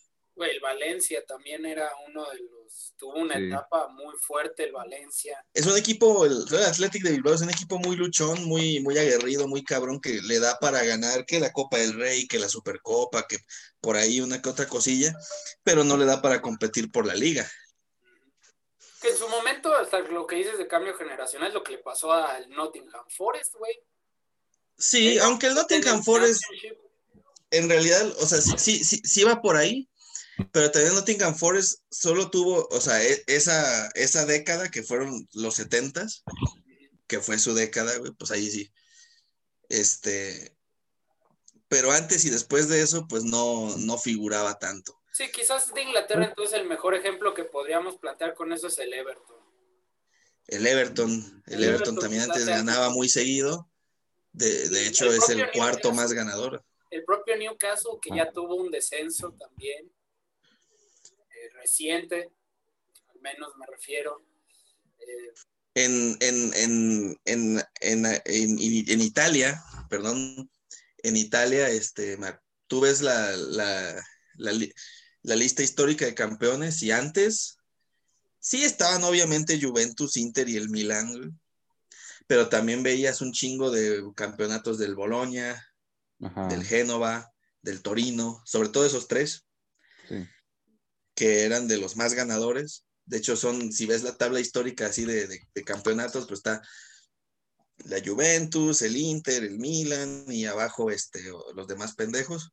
[0.45, 5.43] El Valencia también era uno de los, tuvo una etapa muy fuerte el Valencia.
[5.53, 8.97] Es un equipo, el, el Athletic de Bilbao es un equipo muy luchón, muy, muy
[8.97, 12.49] aguerrido, muy cabrón, que le da para ganar que la Copa del Rey, que la
[12.49, 13.37] Supercopa, que
[13.81, 15.13] por ahí una que otra cosilla,
[15.63, 17.49] pero no le da para competir por la liga.
[19.01, 22.11] Que en su momento, hasta lo que dices de cambio generacional, lo que le pasó
[22.11, 23.79] al Nottingham Forest, güey.
[24.77, 26.43] Sí, aunque el Nottingham Forest,
[27.51, 29.89] en realidad, o sea, sí, sí, sí va por ahí,
[30.51, 35.55] pero también Nottingham Forest solo tuvo, o sea, e, esa, esa década que fueron los
[35.55, 36.23] setentas,
[37.07, 38.71] que fue su década, pues ahí sí.
[39.69, 40.55] Este,
[41.67, 44.99] pero antes y después de eso, pues no, no figuraba tanto.
[45.11, 48.93] Sí, quizás de Inglaterra entonces el mejor ejemplo que podríamos plantear con eso es el
[48.93, 49.37] Everton.
[50.45, 53.69] El Everton, el, Everton, también antes ganaba muy seguido.
[54.31, 56.63] De, de hecho, es el cuarto más ganador.
[56.91, 59.91] El propio Newcastle, que ya tuvo un descenso también
[61.67, 62.31] reciente,
[63.13, 64.23] al menos me refiero.
[64.99, 65.33] Eh,
[65.75, 70.49] en, en, en, en, Italia, perdón,
[71.03, 72.17] en Italia, este,
[72.67, 74.03] tú ves la, la,
[74.37, 77.57] la lista histórica de campeones y antes
[78.39, 81.39] sí estaban obviamente Juventus, Inter y el Milan,
[82.25, 85.63] pero también veías un chingo de campeonatos del Boloña,
[86.17, 89.45] del Génova, del Torino, sobre todo esos tres,
[91.17, 92.85] que eran de los más ganadores.
[93.05, 96.61] De hecho, son, si ves la tabla histórica así de, campeonatos, pues está
[97.85, 101.23] la Juventus, el Inter, el Milan y abajo este,
[101.55, 102.51] los demás pendejos.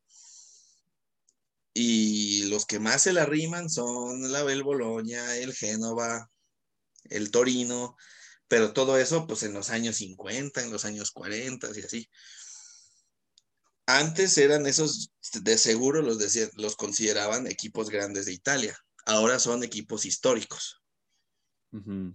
[1.75, 6.31] Y los que más se la riman son la Bel Boloña, el Génova,
[7.11, 7.97] el Torino,
[8.49, 12.09] pero todo eso pues en los años 50, en los años 40 y así.
[13.87, 18.77] Antes eran esos, de seguro los, decían, los consideraban equipos grandes de Italia.
[19.05, 20.83] Ahora son equipos históricos,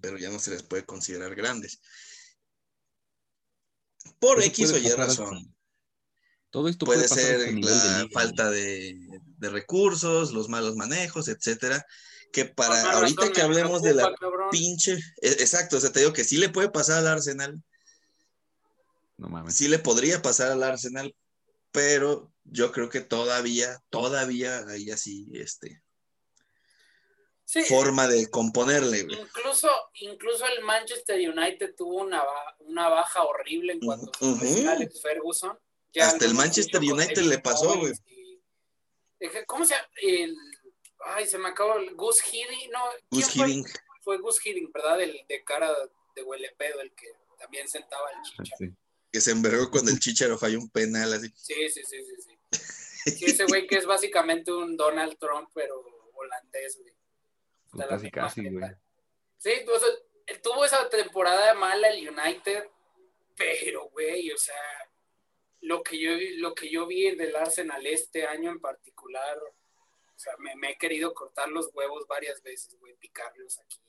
[0.02, 1.80] pero ya no se les puede considerar grandes.
[4.20, 5.56] Por X o Y razón.
[6.50, 8.98] Todo esto puede, ser la falta de,
[9.40, 11.86] recursos, los malos manejos, etcétera.
[12.32, 14.12] Que para ahorita que hablemos de la
[14.52, 14.94] pinche.
[15.22, 17.62] E, exacto, o sea, te digo que sí le puede pasar al Arsenal.
[19.18, 19.56] No mames.
[19.56, 21.16] Sí le podría pasar al Arsenal,
[21.72, 25.84] pero yo creo que todavía, todavía hay así, este,
[27.68, 29.00] forma de componerle.
[29.10, 32.24] Incluso, incluso el Manchester United tuvo una,
[32.60, 35.58] una baja horrible en cuanto a Alex Ferguson.
[36.00, 37.94] Hasta el Manchester United le pasó, güey.
[39.48, 39.90] ¿Cómo se llama?
[40.02, 40.38] El,
[41.00, 42.84] ay, se me acabó el Gus Hiddink, no.
[43.10, 43.68] Gus Hiddink.
[44.02, 45.02] Fue, Gus Hiddink, ¿verdad?
[45.02, 45.70] El de cara
[46.16, 48.56] de huele pedo, el que también sentaba el chicha.
[48.58, 48.74] Sí
[49.12, 51.30] que se envergó cuando el Chicharo falló un penal así.
[51.36, 52.40] Sí, sí, sí, sí.
[53.12, 55.82] Sí, ese güey que es básicamente un Donald Trump, pero
[56.14, 56.94] holandés, güey.
[57.72, 58.70] Pues casi, casi, güey.
[59.38, 59.82] Sí, pues,
[60.26, 62.66] él tuvo esa temporada mala el United,
[63.36, 64.56] pero, güey, o sea,
[65.62, 70.34] lo que yo, lo que yo vi del Arsenal este año en particular, o sea,
[70.40, 73.80] me, me he querido cortar los huevos varias veces, güey, picarlos aquí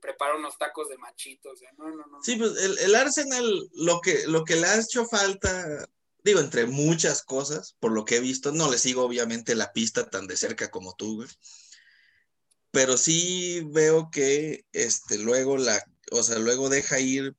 [0.00, 2.22] prepara unos tacos de machito, o sea, no, no, no.
[2.22, 5.88] Sí, pues el, Arsenal, lo que, lo que le ha hecho falta,
[6.24, 10.08] digo, entre muchas cosas, por lo que he visto, no le sigo obviamente la pista
[10.08, 11.28] tan de cerca como tú, güey.
[12.70, 15.82] Pero sí veo que este, luego la,
[16.12, 17.34] o sea, luego deja ir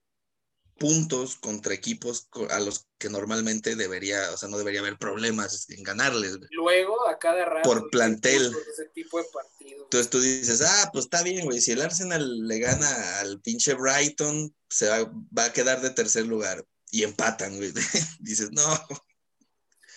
[0.80, 5.84] puntos contra equipos a los que normalmente debería, o sea, no debería haber problemas en
[5.84, 6.38] ganarles.
[6.52, 7.70] Luego, a cada rato.
[7.70, 8.52] Por plantel.
[8.72, 9.26] Ese tipo de
[9.60, 13.74] Entonces tú dices, ah, pues está bien, güey, si el Arsenal le gana al pinche
[13.74, 16.65] Brighton, se va, va a quedar de tercer lugar.
[16.92, 17.72] Y empatan, güey.
[18.20, 18.63] dices, no.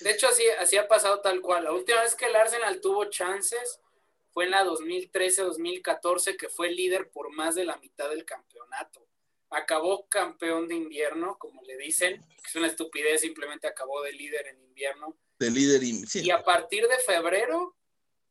[0.00, 1.64] De hecho, así, así ha pasado tal cual.
[1.64, 3.78] La última vez que el Arsenal tuvo chances
[4.32, 9.06] fue en la 2013-2014, que fue líder por más de la mitad del campeonato
[9.52, 14.62] acabó campeón de invierno, como le dicen, es una estupidez, simplemente acabó de líder en
[14.62, 15.16] invierno.
[15.38, 17.76] De líder Y a partir de febrero,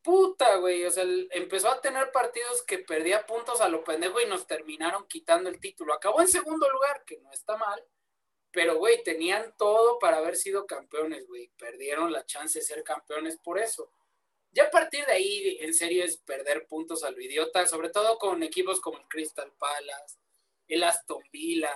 [0.02, 4.26] puta, güey, o sea, empezó a tener partidos que perdía puntos a lo pendejo y
[4.26, 5.94] nos terminaron quitando el título.
[5.94, 7.82] Acabó en segundo lugar, que no está mal,
[8.52, 11.50] pero, güey, tenían todo para haber sido campeones, güey.
[11.58, 13.90] Perdieron la chance de ser campeones por eso.
[14.50, 18.18] Ya a partir de ahí, en serio, es perder puntos a lo idiota, sobre todo
[18.18, 20.18] con equipos como el Crystal Palace,
[20.68, 21.72] el Aston Villa,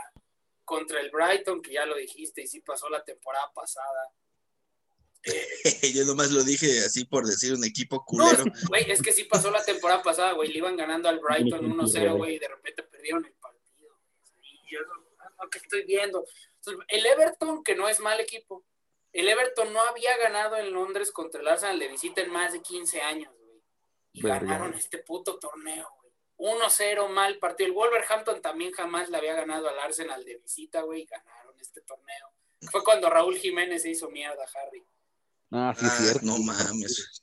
[0.65, 4.13] contra el Brighton, que ya lo dijiste, y sí pasó la temporada pasada.
[5.95, 8.45] Yo nomás lo dije así por decir un equipo culero.
[8.69, 10.51] güey, es que sí pasó la temporada pasada, güey.
[10.51, 13.99] Le iban ganando al Brighton 1-0, güey, y de repente perdieron el partido.
[14.43, 16.25] Y yo lo que estoy viendo.
[16.89, 18.65] el Everton, que no es mal equipo.
[19.13, 22.61] El Everton no había ganado en Londres contra el Arsenal de visita en más de
[22.61, 23.63] 15 años, güey.
[24.13, 25.89] Y ganaron este puto torneo,
[26.39, 27.69] 1-0 mal partido.
[27.69, 32.31] El Wolverhampton también jamás le había ganado al Arsenal de visita, güey, ganaron este torneo.
[32.71, 34.85] Fue cuando Raúl Jiménez se hizo mierda Harry.
[35.53, 36.21] Ah, sí, ah, cierto.
[36.27, 37.23] No mames.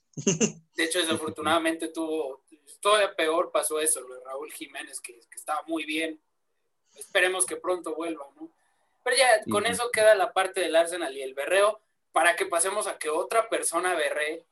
[0.76, 2.44] De hecho, desafortunadamente tuvo,
[2.80, 6.22] todavía peor pasó eso, lo de Raúl Jiménez, que, estaba muy bien.
[6.96, 8.50] Esperemos que pronto vuelva, ¿no?
[9.04, 12.88] Pero ya con eso queda la parte del Arsenal y el berreo, para que pasemos
[12.88, 14.46] a que otra persona berree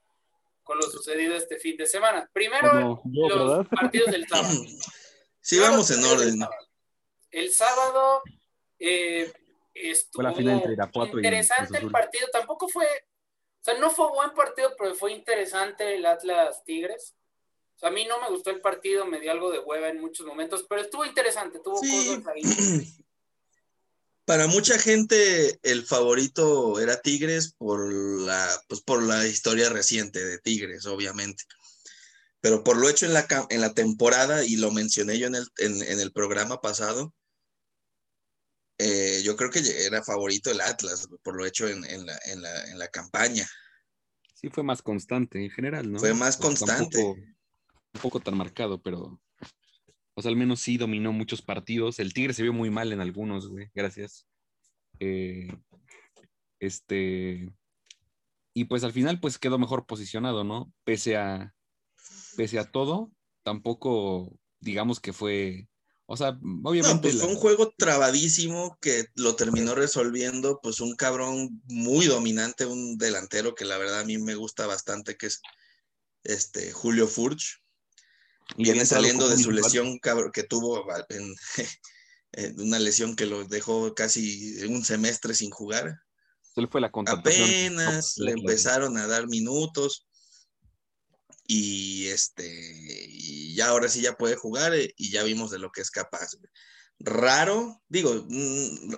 [0.64, 2.30] con lo sucedido este fin de semana.
[2.34, 4.54] Primero, los partidos del sábado.
[5.40, 6.40] Sí, vamos en orden.
[7.32, 8.22] El sábado
[8.80, 9.32] eh,
[9.74, 10.30] estuvo
[11.16, 12.28] interesante el partido.
[12.32, 17.16] Tampoco fue, o sea, no fue buen partido, pero fue interesante el Atlas Tigres.
[17.76, 20.00] O sea, a mí no me gustó el partido, me dio algo de hueva en
[20.00, 22.42] muchos momentos, pero estuvo interesante, tuvo cosas ahí.
[24.32, 30.40] para mucha gente el favorito era Tigres por la, pues por la historia reciente de
[30.40, 31.44] Tigres, obviamente.
[32.40, 35.46] Pero por lo hecho en la, en la temporada, y lo mencioné yo en el,
[35.58, 37.14] en, el programa pasado,
[38.78, 42.88] eh, yo creo que era favorito el Atlas, por lo hecho en, la, en la,
[42.88, 43.46] campaña.
[44.34, 46.00] Sí, fue más constante en general, ¿no?
[46.00, 46.96] Fue más constante.
[46.96, 47.20] Tampoco,
[47.96, 49.20] un poco tan marcado, pero.
[50.22, 51.98] O sea, al menos sí dominó muchos partidos.
[51.98, 53.72] El Tigre se vio muy mal en algunos, güey.
[53.74, 54.28] Gracias.
[55.00, 55.48] Eh,
[56.60, 57.52] este.
[58.54, 60.72] Y pues al final, pues quedó mejor posicionado, ¿no?
[60.84, 61.56] Pese a.
[62.38, 63.12] Pese a todo,
[63.44, 65.68] tampoco digamos que fue.
[66.06, 66.94] O sea, obviamente.
[66.94, 72.06] No, pues la- fue un juego trabadísimo que lo terminó resolviendo, pues un cabrón muy
[72.06, 75.42] dominante, un delantero que la verdad a mí me gusta bastante, que es
[76.24, 77.61] este Julio Furch.
[78.58, 81.34] Viene saliendo de su lesión cabrón, que tuvo en,
[82.34, 85.96] en una lesión que lo dejó casi un semestre sin jugar.
[86.56, 87.50] Le fue la contratación.
[87.50, 90.08] Apenas le empezaron a dar minutos
[91.48, 92.46] y este
[93.10, 95.90] y ya ahora sí ya puede jugar eh, y ya vimos de lo que es
[95.92, 96.32] capaz.
[97.00, 98.94] Raro, digo, mm,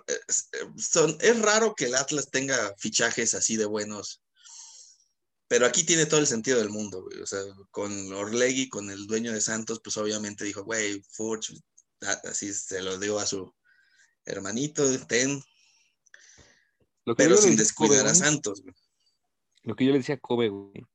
[0.77, 4.22] son- es raro que el Atlas tenga fichajes así de buenos,
[5.53, 7.21] pero aquí tiene todo el sentido del mundo, güey.
[7.21, 7.39] O sea,
[7.69, 11.53] con Orlegui, con el dueño de Santos, pues obviamente dijo, güey, Furch,
[12.23, 13.53] así se lo dio a su
[14.25, 15.43] hermanito, ten,
[17.05, 18.63] Lo que pero sin Kobe, descuidar a Santos.
[18.63, 18.73] güey.
[19.61, 20.87] Lo que yo le decía a Kobe, güey,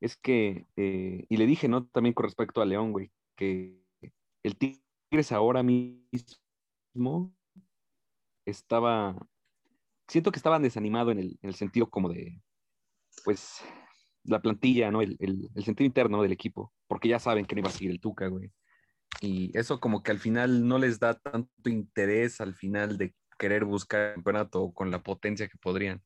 [0.00, 1.86] es que, eh, y le dije, ¿no?
[1.88, 3.78] También con respecto a León, güey, que
[4.42, 7.36] el Tigres ahora mismo
[8.46, 9.18] estaba,
[10.06, 12.40] siento que estaban desanimado en el, en el sentido como de,
[13.22, 13.60] pues,
[14.28, 15.02] la plantilla, ¿no?
[15.02, 17.90] El, el- el sentido interno del equipo, porque ya saben que no iba a seguir
[17.90, 18.52] el Tuca, güey.
[19.20, 23.64] Y eso como que al final no les da tanto interés al final de querer
[23.64, 26.02] buscar el campeonato con la potencia que podrían.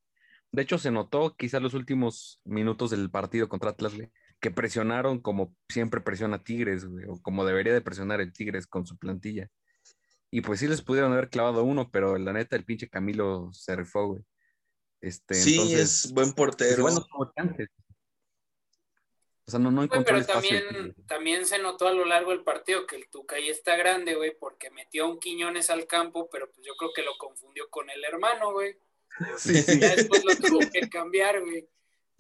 [0.53, 5.19] De hecho, se notó quizás los últimos minutos del partido contra Atlas, güey, que presionaron
[5.21, 9.49] como siempre presiona Tigres, güey, o como debería de presionar el Tigres con su plantilla.
[10.31, 13.77] Y pues sí les pudieron haber clavado uno, pero la neta, el pinche Camilo se
[13.77, 14.23] rifó, güey.
[15.01, 16.79] Este, Sí, entonces, es buen pues portero.
[16.79, 17.69] igual no tuvo chances.
[17.79, 17.82] O
[19.53, 20.61] sea, no, no encontró pero el espacio.
[20.65, 24.15] también, también se notó a lo largo del partido que el Tuca ahí está grande,
[24.17, 27.69] güey, porque metió a un Quiñones al campo, pero pues yo creo que lo confundió
[27.71, 28.77] con el hermano, güey.
[29.37, 29.79] Sí, sí.
[29.81, 31.69] Ya después lo tuvo que cambiar, güey.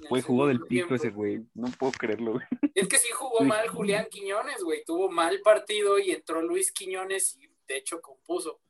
[0.08, 0.94] Güey, jugó del pico tiempo.
[0.96, 1.40] ese güey.
[1.54, 2.44] No puedo creerlo, güey.
[2.74, 3.44] Es que sí jugó Sí.
[3.44, 4.84] mal Julián Quiñones, güey.
[4.84, 8.60] Tuvo mal partido y entró Luis Quiñones y de hecho compuso.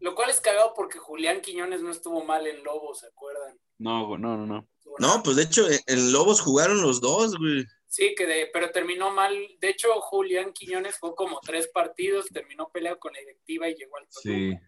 [0.00, 3.58] Lo cual es cagado porque Julián Quiñones no estuvo mal en Lobos, ¿se acuerdan?
[3.78, 4.68] No, no, no, no.
[4.98, 7.64] No, pues de hecho, en- en Lobos jugaron los dos, güey.
[7.86, 9.34] Sí, que de, pero terminó mal.
[9.58, 13.96] De hecho, Julián Quiñones jugó como tres partidos, terminó peleado con la directiva y llegó
[13.96, 14.62] al Toluca.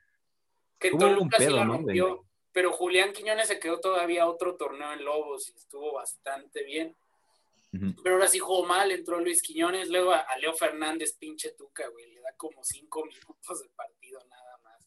[0.79, 1.73] Que en Hubo Toluca sí pedo, la ¿no?
[1.75, 2.27] rompió.
[2.53, 6.97] Pero Julián Quiñones se quedó todavía otro torneo en Lobos y estuvo bastante bien.
[8.03, 11.89] Pero ahora sí jugó mal, entró Luis Quiñones, luego a, a Leo Fernández, pinche tuca,
[11.89, 14.87] güey, le da como cinco minutos de partido nada más.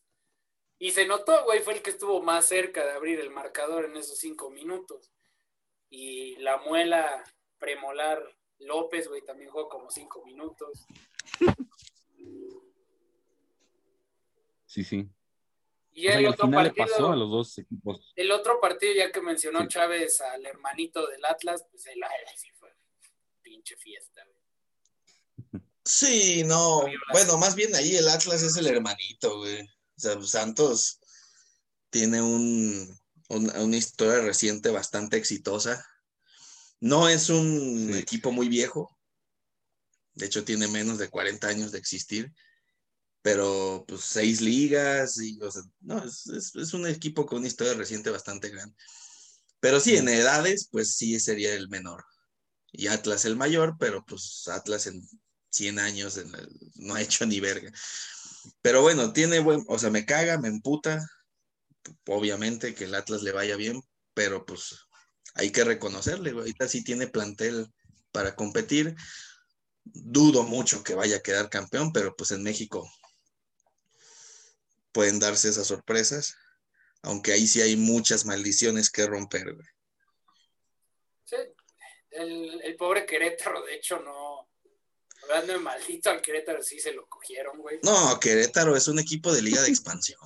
[0.78, 3.98] Y se notó, güey, fue el que estuvo más cerca de abrir el marcador en
[3.98, 5.10] esos cinco minutos.
[5.98, 7.24] Y la muela
[7.58, 8.22] premolar
[8.60, 10.86] López, güey, también jugó como cinco minutos.
[14.66, 15.10] Sí, sí.
[15.94, 18.12] Y O sea, el y al otro final le partido, pasó a los dos equipos.
[18.18, 19.68] el otro partido, ya que mencionó Sí.
[19.70, 22.02] Chávez al hermanito del Atlas, pues el
[22.36, 22.76] sí fue
[23.42, 25.64] pinche fiesta, güey.
[25.86, 26.82] Sí, no.
[27.14, 29.62] Bueno, más bien ahí el Atlas es el hermanito, güey.
[29.62, 31.00] O sea, Santos
[31.90, 35.86] tiene un, un- una historia reciente bastante exitosa.
[36.80, 38.00] No es un Sí.
[38.00, 38.98] equipo muy viejo.
[40.14, 42.32] De hecho, tiene menos de 40 años de existir.
[43.22, 47.48] Pero, pues, seis ligas y, o sea, no, es, es- es un equipo con una
[47.48, 48.76] historia reciente bastante grande.
[49.60, 52.06] Pero sí, en edades, pues sí sería el menor.
[52.72, 55.02] Y Atlas el mayor, pero pues Atlas en
[55.50, 57.72] 100 años en el- no ha hecho ni verga.
[58.62, 61.04] Pero bueno, tiene buen, o sea, me caga, me emputa,
[62.08, 63.82] obviamente que el Atlas le vaya bien,
[64.14, 64.76] pero pues
[65.36, 67.72] hay que reconocerle, güey, ahorita sí tiene plantel
[68.12, 68.96] para competir.
[69.84, 72.90] Dudo mucho que vaya a quedar campeón, pero pues en México
[74.92, 76.36] pueden darse esas sorpresas,
[77.02, 79.68] aunque ahí sí hay muchas maldiciones que romper, güey.
[81.26, 81.36] Sí,
[82.12, 84.50] el, el pobre Querétaro, de hecho, no.
[85.24, 87.80] Hablando de maldito al Querétaro, sí se lo cogieron, güey.
[87.84, 90.22] No, Querétaro es un equipo de liga de expansión.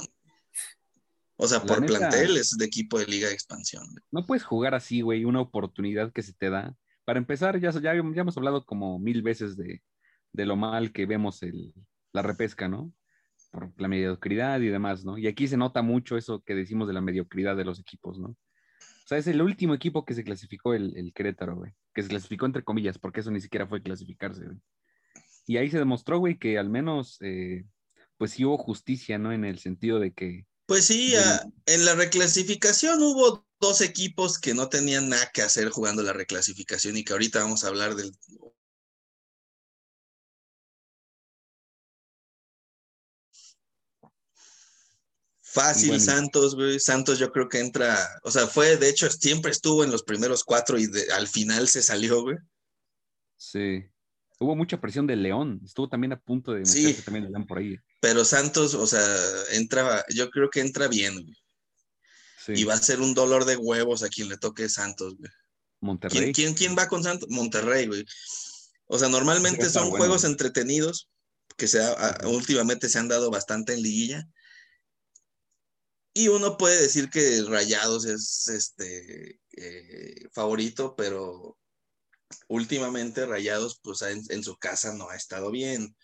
[1.42, 1.98] O sea, La por neta.
[1.98, 3.84] plantel es de equipo de liga de expansión.
[4.12, 6.76] No puedes jugar así, güey, una oportunidad que se te da.
[7.06, 9.82] Para empezar, ya, ya, ya hemos hablado como mil veces de,
[10.34, 11.74] de lo mal que vemos el,
[12.12, 12.94] la repesca, ¿no?
[13.52, 15.18] Por la mediocridad y demás, ¿no?
[15.18, 18.28] Y aquí se nota mucho eso que decimos de la mediocridad de los equipos, ¿no?
[18.30, 21.72] O sea, es el último equipo que se clasificó el, el Querétaro, güey.
[21.94, 24.58] Que se clasificó entre comillas, porque eso ni siquiera fue clasificarse, güey.
[25.48, 27.64] Y ahí se demostró, güey, que al menos, eh,
[28.18, 29.32] pues sí hubo justicia, ¿no?
[29.32, 31.24] En el sentido de que Pues sí, Bien.
[31.24, 36.14] a- en la reclasificación hubo dos equipos que no tenían nada que hacer jugando la
[36.14, 38.12] reclasificación y que ahorita vamos a hablar del
[45.42, 46.04] Fácil, Bueno.
[46.04, 46.80] Santos, güey.
[46.80, 50.44] Santos yo creo que entra, o sea, fue, de hecho, siempre estuvo en los primeros
[50.44, 52.38] cuatro y de- al final se salió, güey.
[53.38, 53.84] Sí.
[54.40, 55.60] Hubo mucha presión de León.
[55.66, 56.82] Estuvo también a punto de Sí.
[56.84, 57.78] meterse también el León por ahí.
[58.00, 59.06] Pero Santos, o sea,
[59.52, 61.36] entra, yo creo que entra bien, güey.
[62.46, 62.54] Sí.
[62.56, 65.30] Y va a ser un dolor de huevos a quien le toque Santos, güey.
[65.82, 66.20] Monterrey.
[66.20, 67.30] ¿Quién, quién, quién va con Santos?
[67.30, 68.06] Monterrey, güey.
[68.88, 71.10] O sea, normalmente son bueno, juegos entretenidos
[71.58, 74.26] que se ha- a- últimamente se han dado bastante en liguilla.
[76.14, 81.58] Y uno puede decir que Rayados es este eh, favorito, pero
[82.48, 85.96] últimamente Rayados, pues en, en su casa no ha estado bien.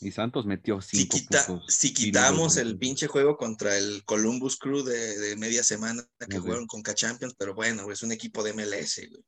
[0.00, 4.56] Y Santos metió Si, cinco quita- putos si quitamos el pinche juego contra el Columbus
[4.56, 8.52] Crew de, de media semana que jugaron con K-Champions, pero bueno, es un equipo de
[8.52, 9.24] MLS, güey.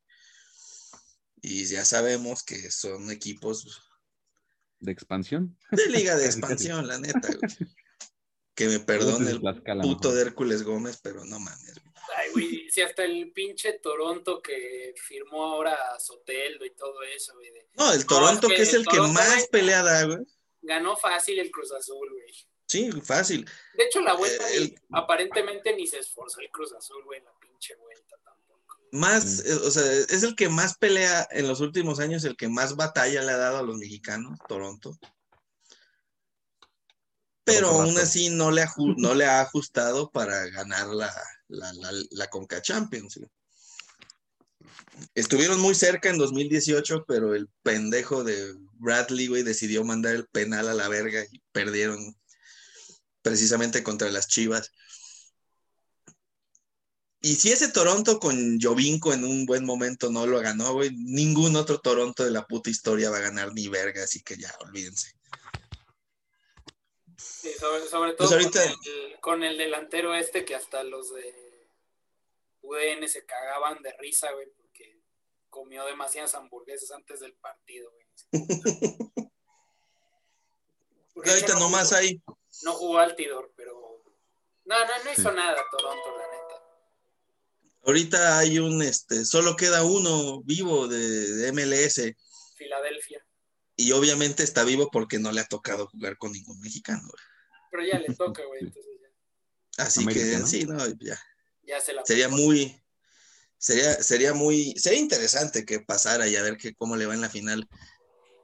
[1.43, 3.81] Y ya sabemos que son equipos
[4.79, 5.59] de expansión.
[5.73, 7.69] de liga de expansión, la neta, güey.
[8.55, 9.41] Que me perdone el
[9.81, 11.80] puto de Hércules Gómez, pero no mames.
[12.17, 17.35] Ay, güey, si hasta el pinche Toronto que firmó ahora a Soteldo y todo eso,
[17.35, 17.51] güey.
[17.51, 20.19] de- No, el Toronto, es que que es el el que más pelea da, güey.
[20.63, 22.35] Ganó fácil el Cruz Azul, güey.
[22.67, 23.49] Sí, fácil.
[23.75, 27.25] De hecho, la vuelta, Eh, el- aparentemente ni se esforzó el Cruz Azul, güey, en
[27.25, 28.79] la pinche vuelta tampoco.
[28.93, 29.49] Más, Mm.
[29.51, 32.77] eh, o sea, es el que más pelea en los últimos años, el que más
[32.77, 34.99] batalla le ha dado a los mexicanos, Toronto.
[37.55, 38.03] Pero aún rato.
[38.03, 38.65] así no le,
[38.97, 41.13] no le ha ajustado para ganar la,
[41.49, 43.21] la, la, la Conca Champions.
[45.15, 50.69] Estuvieron muy cerca en 2018, pero el pendejo de Bradley, güey, decidió mandar el penal
[50.69, 52.17] a la verga y perdieron
[53.23, 54.71] precisamente contra las Chivas.
[57.23, 61.55] Y si ese Toronto con Jovinko en un buen momento no lo ganó, güey, ningún
[61.57, 65.20] otro Toronto de la puta historia va a ganar ni verga, así que ya, olvídense.
[67.41, 71.13] Sí, sobre, sobre todo Pues ahorita- con, el, con el delantero este que hasta los
[71.15, 71.69] de
[72.63, 75.01] UDN se cagaban de risa, güey, porque
[75.49, 78.07] comió demasiadas hamburguesas antes del partido, güey.
[81.15, 82.23] Porque Ahorita no nomás jugó- hay,
[82.63, 84.03] No jugó Altidor, pero...
[84.65, 85.37] No, no, no hizo Sí.
[85.37, 86.63] nada Toronto, la neta.
[87.85, 92.15] ahorita hay un, este, solo queda uno vivo de, de MLS
[92.57, 93.27] Filadelfia.
[93.81, 97.23] Y obviamente está vivo porque no le ha tocado jugar con ningún mexicano, güey.
[97.71, 100.47] Pero ya le toca, güey, entonces ya, Así América, que ¿no?
[100.47, 101.19] sí, no, ya.
[101.63, 102.05] ya se la...
[102.05, 102.79] Sería muy,
[103.57, 107.23] sería, sería muy, sería interesante que pasara y a ver que, cómo le va en
[107.23, 107.69] la final.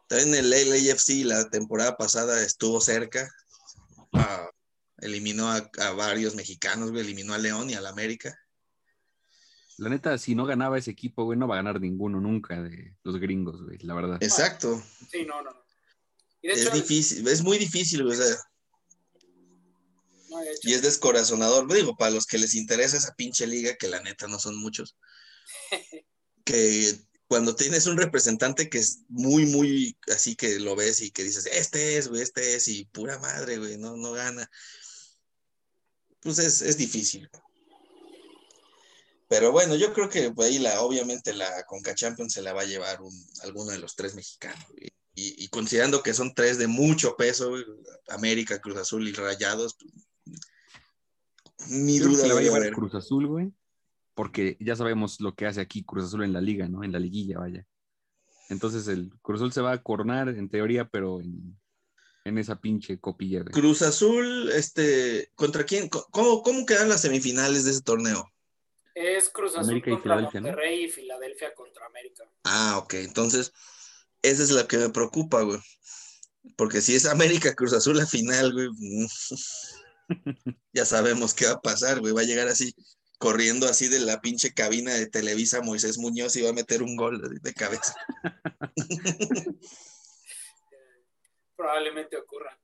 [0.09, 3.29] También el LAFC la temporada pasada estuvo cerca.
[4.13, 4.49] Ah,
[4.99, 8.39] eliminó a, a varios mexicanos, güey, eliminó a León y al América.
[9.79, 12.97] La neta, si no ganaba ese equipo, güey, no va a ganar ninguno nunca de
[13.03, 14.19] los gringos, güey, la verdad.
[14.23, 14.83] Exacto.
[15.11, 15.51] Sí, no, no.
[15.51, 15.65] no.
[16.41, 18.37] Y de Es difícil, es muy difícil, güey, o sea,
[20.31, 21.73] no, de hecho, y es descorazonador.
[21.73, 24.97] Digo, para los que les interesa esa pinche liga, que la neta no son muchos,
[26.45, 26.99] que
[27.29, 31.47] cuando tienes un representante que es muy, muy así que lo ves y que dices,
[31.47, 34.49] este es, güey, este es, y pura madre, güey, no, no gana.
[36.21, 37.29] Pues es, es difícil.
[39.29, 42.63] Pero bueno, yo creo que pues, ahí la, obviamente la Conca Champions se la va
[42.63, 43.13] a llevar un,
[43.43, 44.65] alguno de los tres mexicanos.
[45.15, 47.55] Y, y considerando que son tres de mucho peso,
[48.09, 49.77] América, Cruz Azul y Rayados,
[51.69, 52.71] ni duda se la va a llevar.
[52.73, 53.53] Cruz Azul, güey,
[54.15, 56.85] porque ya sabemos lo que hace aquí Cruz Azul en la liga, ¿no?
[56.85, 57.67] En la liguilla, vaya.
[58.49, 61.59] Entonces el Cruz Azul se va a coronar en teoría, pero en,
[62.25, 63.53] en esa pinche copilla, güey.
[63.53, 65.89] Cruz Azul, este, ¿contra quién?
[65.89, 68.31] ¿Cómo, cómo quedan las semifinales de ese torneo?
[68.97, 70.21] Es Cruz Azul América y contra.
[70.21, 72.25] Monterrey y Filadelfia contra América.
[72.45, 73.53] Ah, ok, entonces,
[74.23, 75.61] esa es la que me preocupa, güey.
[76.57, 79.07] Porque si es América Cruz Azul la final, güey, mm,
[80.73, 82.15] ya sabemos qué va a pasar, güey.
[82.15, 82.75] Va a llegar así,
[83.19, 86.97] corriendo así de la pinche cabina de Televisa Moisés Muñoz y va a meter un
[86.97, 87.95] gol de cabeza.
[91.55, 92.59] Probablemente ocurra.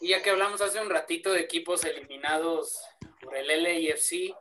[0.00, 2.78] Y ya que hablamos hace un ratito de equipos eliminados
[3.24, 4.36] por el LAFC,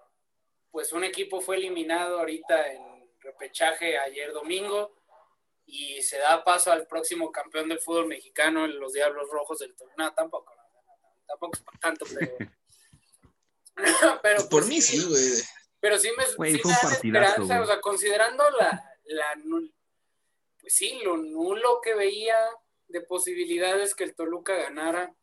[0.72, 4.96] pues un equipo fue eliminado ahorita en repechaje ayer domingo
[5.66, 9.96] y se da paso al próximo campeón del fútbol mexicano, los Diablos Rojos del Toluca.
[9.98, 10.64] No, tampoco, no,
[11.26, 12.52] tampoco es para tanto, pero...
[14.22, 15.24] pero Por pues mí sí, güey.
[15.80, 19.34] pero sí me, Güey, sí fue me un da esperanza, o sea, considerando la, la
[20.60, 22.38] pues sí, lo nulo que veía
[22.88, 25.16] de posibilidades que el Toluca ganara,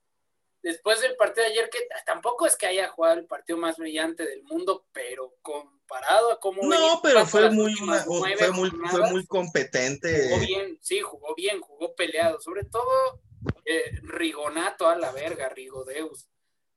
[0.62, 4.26] después del partido de ayer, que tampoco es que haya jugado el partido más brillante
[4.26, 6.62] del mundo, pero comparado a cómo...
[6.62, 10.28] No, pero fue muy, fue, muy, fue muy competente.
[10.28, 13.22] Jugó bien, sí, jugó bien, jugó peleado, sobre todo
[13.64, 16.28] eh, Rigonato a la verga, Rigodeus.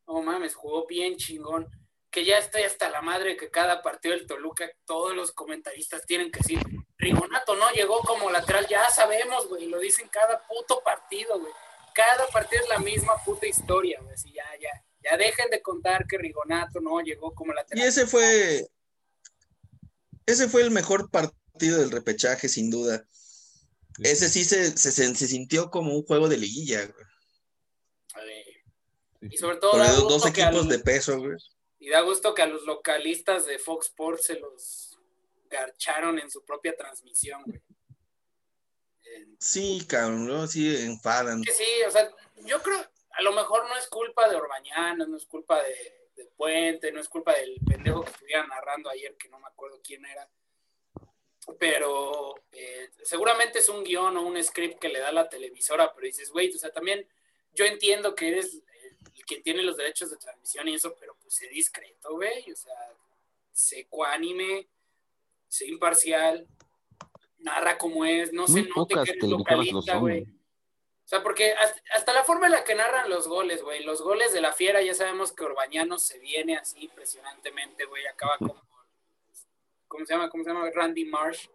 [0.08, 1.70] No mames, jugó bien chingón.
[2.10, 6.32] Que ya estoy hasta la madre que cada partido del Toluca, todos los comentaristas tienen
[6.32, 6.60] que decir,
[6.96, 11.52] Rigonato no llegó como lateral, ya sabemos, güey, lo dicen cada puto partido, güey
[11.94, 14.16] cada partido es la misma puta historia, güey.
[14.34, 14.70] ya, ya,
[15.04, 18.68] ya dejen de contar que Rigonato no llegó como la Y ese fue,
[20.26, 23.06] ese fue el mejor partido del repechaje, sin duda.
[24.00, 27.06] Ese sí se, se, sintió como un juego de liguilla, güey.
[29.22, 29.78] Y sobre todo.
[30.10, 31.38] dos equipos de peso, güey.
[31.80, 34.98] Y da gusto que a los localistas de Fox Sports se los
[35.50, 37.62] garcharon en su propia transmisión, güey.
[39.40, 41.44] Sí, cabrón, luego sí enfadan.
[41.44, 42.10] sí, o sea,
[42.46, 42.80] yo creo,
[43.12, 46.02] a lo mejor no es culpa de Orbañanos, no es culpa de,
[46.38, 50.06] Puente, no es culpa del pendejo que estuviera narrando ayer, que no me acuerdo quién
[50.06, 50.30] era.
[51.60, 56.06] Pero eh, seguramente es un guion o un script que le da la televisora, pero
[56.06, 57.08] dices, güey, o sea, también
[57.54, 58.62] yo entiendo que eres
[59.16, 62.56] el que tiene los derechos de transmisión y eso, pero pues sé discreto, güey, o
[62.56, 62.74] sea,
[63.52, 64.68] sé cuánime,
[65.48, 66.48] sé imparcial,
[67.44, 70.24] narra como es, no se note que localista, güey.
[70.24, 71.54] O sea, porque
[71.94, 74.82] hasta, la forma en la que narran los goles, güey, los goles de la fiera,
[74.82, 78.56] ya sabemos que Orbañano se viene así impresionantemente, güey, acaba como,
[79.88, 80.30] ¿cómo se llama?
[80.30, 80.70] ¿Cómo se llama?
[80.74, 81.48] Randy Marsh.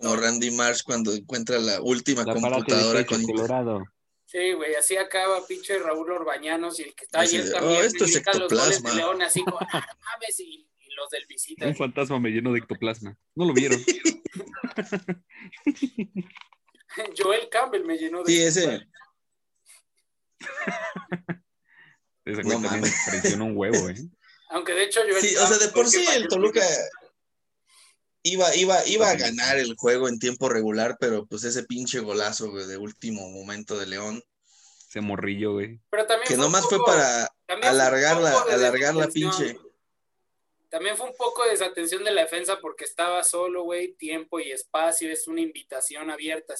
[0.00, 3.84] no, Randy Marsh cuando encuentra la última computadora con Colorado.
[4.24, 7.80] Sí, güey, así acaba pinche Raúl Orbañanos y el que está ayer oh, también.
[7.80, 8.48] Oh, esto es ectoplasma.
[8.48, 10.68] Los goles de León, así como, ah, mames, y
[10.98, 11.66] los del visita.
[11.66, 13.16] Un fantasma me lleno de ectoplasma.
[13.34, 13.80] No lo vieron.
[17.16, 18.32] Joel Campbell me llenó de.
[18.32, 18.86] Sí, ese.
[22.24, 23.96] ese no también presiona un huevo, ¿eh?
[24.50, 26.62] Aunque de hecho Joel Sí, o sea, de por sí el Toluca
[28.22, 32.50] iba, iba, iba a ganar el juego en tiempo regular, pero pues ese pinche golazo
[32.52, 34.22] de último momento de León.
[34.88, 35.80] Ese morrillo, güey.
[35.90, 37.30] Pero también que nomás fue para
[37.62, 39.58] alargar la, alargar la pinche.
[40.70, 44.50] También fue un poco de desatención de la defensa porque estaba solo, güey, tiempo y
[44.52, 46.54] espacio, es una invitación abierta.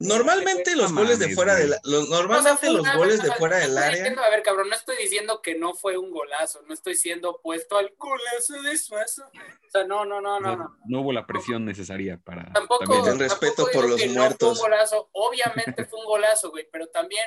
[0.00, 4.04] Normalmente los goles de fuera del los, normalmente los goles de fuera del área.
[4.04, 7.78] a ver, cabrón, no estoy diciendo que no fue un golazo, no estoy siendo opuesto
[7.78, 9.24] al golazo de Suazo.
[9.24, 10.76] O sea, no, no, no, no.
[10.84, 12.52] No, hubo la presión necesaria para.
[12.52, 13.06] Tampoco.
[13.06, 14.58] El respeto por los muertos.
[14.58, 17.24] fue un golazo, obviamente fue un golazo, güey, pero también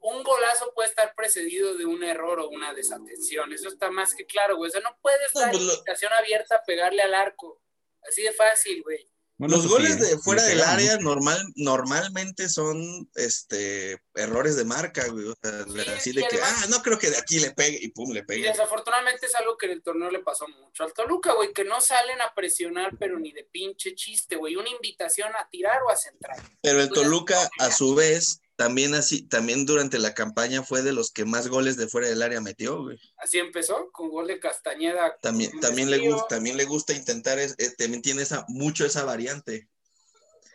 [0.00, 3.52] un golazo puede estar precedido de un error o una desatención.
[3.52, 4.68] Eso está más que claro, güey.
[4.68, 7.60] O sea, no puedes dar pues invitación abierta a pegarle al arco.
[8.08, 9.08] Así de fácil, güey.
[9.38, 15.26] los goles de fuera del área normal, normalmente son este errores de marca, güey.
[15.26, 15.64] O sea,
[15.96, 18.40] así de que, ah, no creo que de aquí le pegue y pum, le pegue.
[18.40, 21.64] Y desafortunadamente es algo que en el torneo le pasó mucho al Toluca, güey, que
[21.64, 24.54] no salen a presionar, pero ni de pinche chiste, güey.
[24.54, 26.36] Una invitación a tirar o a centrar.
[26.62, 31.12] Pero el Toluca, a su vez, también así, también durante la campaña fue de los
[31.12, 32.98] que más goles de fuera del área metió, güey.
[33.18, 35.16] Así empezó, con gol de Castañeda.
[35.20, 39.04] También, también le gusta, también le gusta intentar, es, eh, también tiene esa, mucho esa
[39.04, 39.68] variante.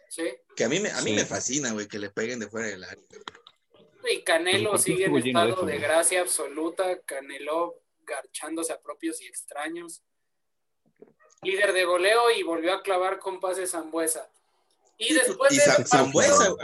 [0.09, 0.23] Sí.
[0.55, 2.83] Que a mí me, a mí me fascina, güey, que le peguen de fuera del
[2.83, 3.03] área.
[4.09, 10.01] Y Canelo sigue en estado de, gracia absoluta, Canelo garchándose a propios y extraños.
[11.43, 14.29] Líder de goleo y volvió a clavar con pase Zambuesa.
[14.97, 16.55] Y después de Zambuesa,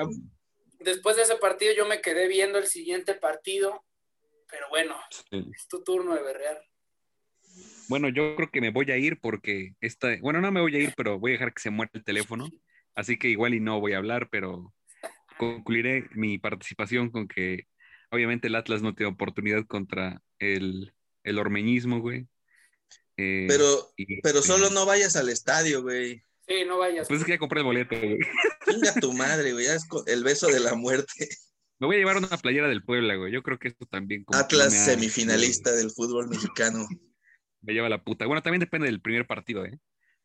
[0.80, 3.86] después de ese partido yo me quedé viendo el siguiente partido,
[4.50, 4.96] pero bueno,
[5.32, 6.62] es tu turno de berrear.
[7.90, 10.80] Bueno, yo creo que me voy a ir porque esta, bueno, no me voy a
[10.80, 12.50] ir, pero voy a dejar que se muera el teléfono,
[12.96, 14.74] así que igual y no voy a hablar, pero
[15.38, 17.68] concluiré mi participación con que
[18.12, 22.28] obviamente el Atlas no tiene oportunidad contra el, el ormeñismo, güey.
[23.18, 26.22] Eh, pero, pero solo no vayas al estadio, güey.
[26.48, 27.08] Sí, no vayas.
[27.08, 28.18] Pues es que ya compré el boleto, güey.
[28.68, 29.66] Venga tu madre, güey.
[29.66, 31.28] Es el beso de la muerte.
[31.80, 33.32] Me voy a llevar una playera del Puebla, güey.
[33.32, 34.24] Yo creo que esto también.
[34.34, 36.88] Atlas semifinalista del fútbol mexicano.
[37.62, 38.26] Me lleva la puta.
[38.26, 39.78] Bueno, también depende del primer partido, ¿eh?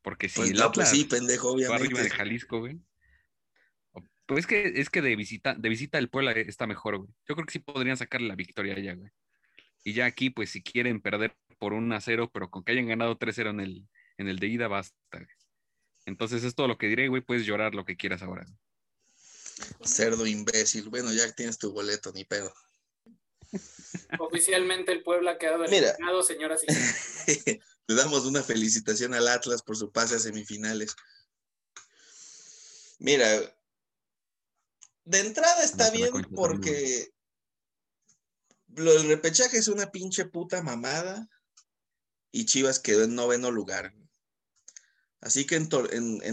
[0.03, 1.85] Porque si pues el no, pues sí, pendejo, obviamente.
[1.85, 2.79] arriba de Jalisco, güey.
[4.27, 7.11] Pues es que, es que de visita, de visita el Puebla está mejor, güey.
[7.29, 9.11] Yo creo que sí podrían sacarle la victoria allá, güey.
[9.85, 12.87] Y ya aquí, pues si quieren perder por un a 0, pero con que hayan
[12.87, 15.27] ganado 3-0 en el, en el de ida, basta, güey.
[16.07, 17.23] Entonces es todo lo que diré, güey.
[17.23, 18.47] Puedes llorar lo que quieras ahora.
[19.85, 20.89] Cerdo imbécil.
[20.89, 22.53] Bueno, ya tienes tu boleto, ni pedo.
[24.19, 27.61] Oficialmente el pueblo ha quedado eliminado, señoras y señores.
[27.87, 30.95] Le damos una felicitación al Atlas por su pase a semifinales.
[32.99, 33.27] Mira,
[35.05, 37.13] de entrada está bien porque
[38.69, 41.29] lo del repechaje es una pinche puta mamada
[42.31, 43.93] y Chivas quedó en noveno lugar.
[45.23, 45.69] Así que en,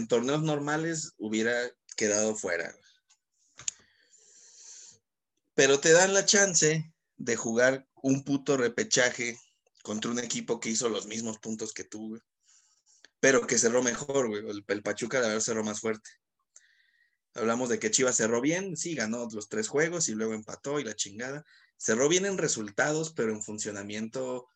[0.08, 1.54] torneos normales hubiera
[1.96, 2.74] quedado fuera.
[5.54, 9.38] Pero te dan la chance de jugar un puto repechaje
[9.84, 12.22] contra un equipo que hizo los mismos puntos que tú, güey.
[13.20, 14.42] Pero que cerró mejor, güey.
[14.66, 16.10] El, Pachuca de haber cerró más fuerte.
[17.34, 20.84] Hablamos de que Chivas cerró bien, sí, ganó los tres juegos y luego empató y
[20.84, 21.44] la chingada.
[21.76, 24.48] Cerró bien en resultados, pero en funcionamiento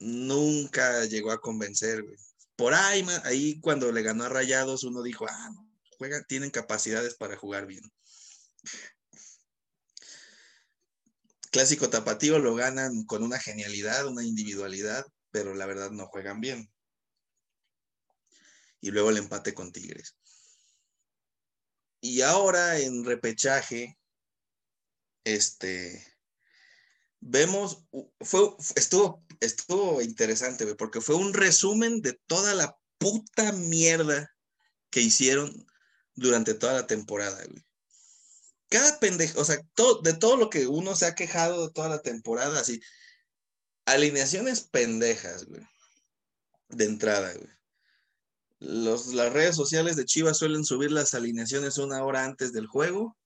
[0.00, 2.16] nunca llegó a convencer, güey.
[2.56, 5.50] Por ahí, ahí cuando le ganó a Rayados, uno dijo, ah,
[5.98, 7.82] juegan, tienen capacidades para jugar bien.
[11.50, 16.70] Clásico tapatío lo ganan con una genialidad, una individualidad, pero la verdad no juegan bien.
[18.80, 20.16] Y luego el empate con Tigres.
[22.00, 23.98] Y ahora en repechaje,
[25.24, 26.06] este,
[27.28, 27.84] vemos,
[28.20, 34.30] fue, estuvo, estuvo interesante, porque fue un resumen de toda la puta mierda
[34.90, 35.66] que hicieron
[36.14, 37.64] durante toda la temporada, güey.
[38.68, 39.58] Cada pendejo, o sea,
[40.02, 42.80] de todo lo que uno se ha quejado de toda la temporada, así,
[43.84, 45.62] alineaciones pendejas, güey.
[46.68, 47.50] De entrada, güey.
[48.58, 53.16] Los, las redes sociales de Chivas suelen subir las alineaciones una hora antes del juego.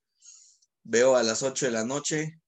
[0.83, 2.41] Veo a las 8 de la noche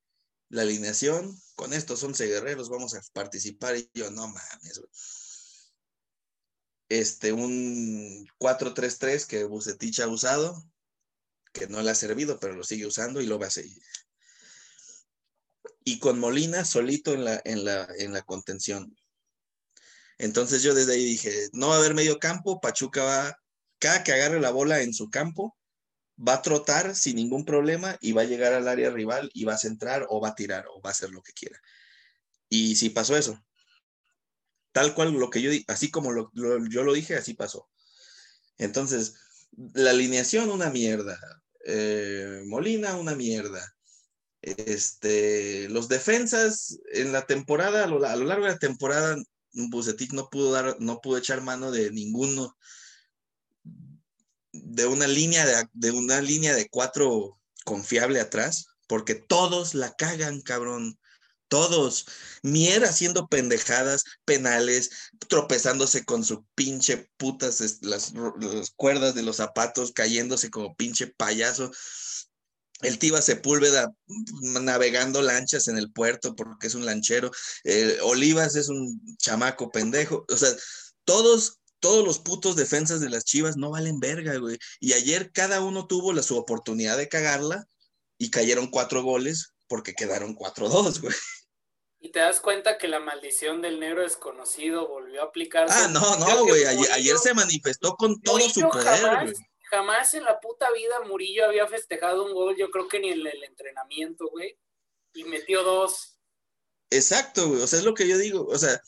[0.52, 1.34] la alineación.
[1.54, 3.76] Con estos 11 guerreros vamos a participar.
[3.76, 4.82] Y yo, no mames.
[6.88, 10.62] Este, un 4-3-3 que Bucetich ha usado,
[11.52, 13.82] que no le ha servido, pero lo sigue usando y lo va a seguir.
[15.84, 18.96] Y con Molina solito en la, en la, en la contención.
[20.18, 23.38] Entonces yo desde ahí dije, no va a haber medio campo, Pachuca va,
[23.78, 25.56] cada que agarre la bola en su campo,
[26.26, 29.54] va a trotar sin ningún problema y va a llegar al área rival y va
[29.54, 31.58] a centrar o va a tirar o va a hacer lo que quiera.
[32.48, 33.42] Y sí pasó eso.
[34.72, 37.68] Tal cual lo que yo así como yo lo dije, así pasó.
[38.58, 39.14] Entonces,
[39.74, 41.18] la alineación una mierda.
[41.66, 43.74] Eh, Molina una mierda.
[44.40, 49.16] Este, los defensas en la temporada, a lo, a lo largo de la temporada,
[49.52, 52.56] Bucetich no pudo dar, no pudo echar mano de ninguno
[54.52, 60.40] de una línea de, de, una línea de cuatro confiable atrás, porque todos la cagan,
[60.40, 60.98] cabrón.
[61.48, 62.06] Todos.
[62.42, 64.90] Mier haciendo pendejadas, penales,
[65.28, 71.70] tropezándose con su pinche putas, las, las cuerdas de los zapatos, cayéndose como pinche payaso
[72.82, 73.94] el Tiba Sepúlveda
[74.42, 77.30] navegando lanchas en el puerto porque es un lanchero.
[78.02, 80.26] Olivas es un chamaco pendejo.
[80.28, 80.50] O sea,
[81.04, 84.56] todos, todos los putos defensas de las chivas no valen verga, güey.
[84.80, 87.66] Y ayer cada uno tuvo la, su oportunidad de cagarla
[88.16, 91.14] y cayeron cuatro goles porque quedaron cuatro dos, güey.
[92.00, 95.74] Y te das cuenta que la maldición del negro desconocido volvió a aplicarse.
[95.76, 96.64] Ah, no, no, güey.
[96.64, 99.34] Ayer, se manifestó con todo su poder, güey
[99.72, 103.26] jamás en la puta vida Murillo había festejado un gol, yo creo que ni en
[103.26, 104.58] el entrenamiento, güey.
[105.14, 106.18] Y metió dos.
[106.90, 107.62] Exacto, güey.
[107.62, 108.46] O sea, es lo que yo digo.
[108.46, 108.82] O sea,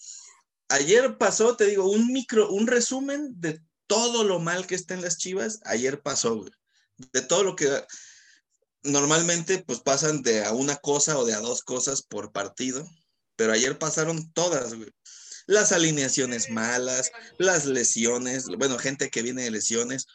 [0.69, 5.03] ayer pasó, te digo, un micro, un resumen de todo lo mal que está en
[5.03, 5.61] las chivas.
[5.65, 6.51] Ayer pasó, güey.
[7.13, 7.69] De todo lo que
[8.83, 12.89] normalmente pues pasan de a una cosa o de a dos cosas por partido.
[13.37, 14.91] Pero ayer pasaron todas, güey.
[15.47, 20.07] Las alineaciones malas, las lesiones, bueno, gente que viene de lesiones,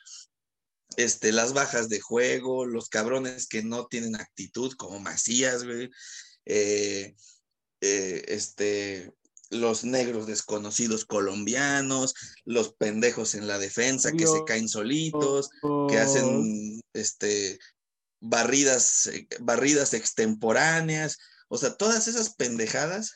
[0.97, 5.91] este, las bajas de juego, los cabrones que no tienen actitud, como Macías, güey,
[6.45, 7.15] eh,
[7.81, 9.13] eh, este,
[9.49, 12.13] los negros desconocidos colombianos,
[12.45, 15.49] los pendejos en la defensa que se caen solitos,
[15.89, 17.59] que hacen este,
[18.19, 23.15] barridas, eh, barridas extemporáneas, o sea, todas esas pendejadas,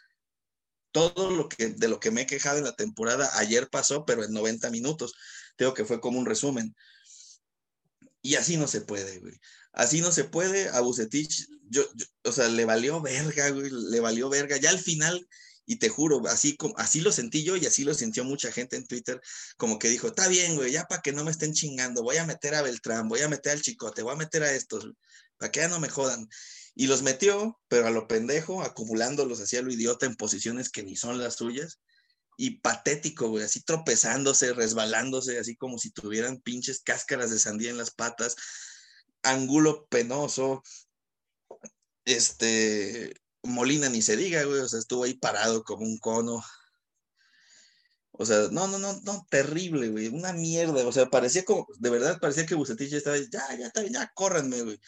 [0.92, 4.24] todo lo que de lo que me he quejado en la temporada ayer pasó, pero
[4.24, 5.14] en 90 minutos.
[5.56, 6.76] Tengo que fue como un resumen.
[8.22, 9.34] Y así no se puede, güey.
[9.74, 10.70] Así no se puede.
[10.70, 11.84] A Bucetich, yo,
[12.24, 14.58] o sea, le valió verga, güey, le valió verga.
[14.58, 15.28] Ya al final,
[15.66, 18.86] y te juro, así, así lo sentí yo y así lo sintió mucha gente en
[18.86, 19.22] Twitter,
[19.58, 22.26] como que dijo, está bien, güey, ya para que no me estén chingando, voy a
[22.26, 24.90] meter a Beltrán, voy a meter al Chicote, voy a meter a estos,
[25.38, 26.28] para que ya no me jodan.
[26.76, 30.96] Y los metió, pero a lo pendejo, acumulándolos hacia lo idiota en posiciones que ni
[30.96, 31.80] son las suyas
[32.38, 37.78] y patético, güey, así tropezándose, resbalándose, así como si tuvieran pinches cáscaras de sandía en
[37.78, 38.36] las patas,
[39.22, 40.64] ángulo penoso,
[42.06, 46.44] este, Molina ni se diga, güey, o sea, estuvo ahí parado como un cono.
[48.12, 51.90] O sea, no, no, no, no, terrible, güey, una mierda, o sea, parecía como, de
[51.90, 53.28] verdad parecía que Bucetich estaba, ya,
[53.58, 54.80] ya, ya, ya, córranme, güey.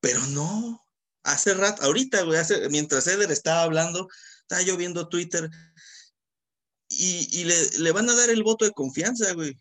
[0.00, 0.84] Pero no,
[1.24, 4.08] Hace rato, ahorita, güey, hace, mientras Eder estaba hablando,
[4.42, 5.50] estaba yo viendo Twitter
[6.88, 9.58] y, y le, le van a dar el voto de confianza, güey.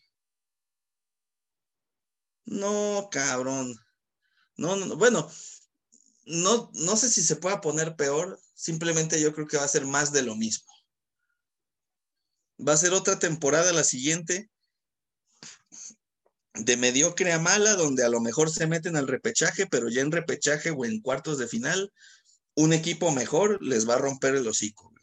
[2.46, 3.76] No, cabrón.
[4.58, 4.98] No, no, no.
[4.98, 5.30] bueno,
[6.26, 9.86] no, no sé si se pueda poner peor, simplemente yo creo que va a ser
[9.86, 10.72] más de lo mismo.
[12.66, 14.50] Va a ser otra temporada la siguiente
[16.54, 20.12] de mediocre a mala, donde a lo mejor se meten al repechaje, pero ya en
[20.12, 21.92] repechaje o en cuartos de final,
[22.56, 24.94] un equipo mejor les va a romper el hocico.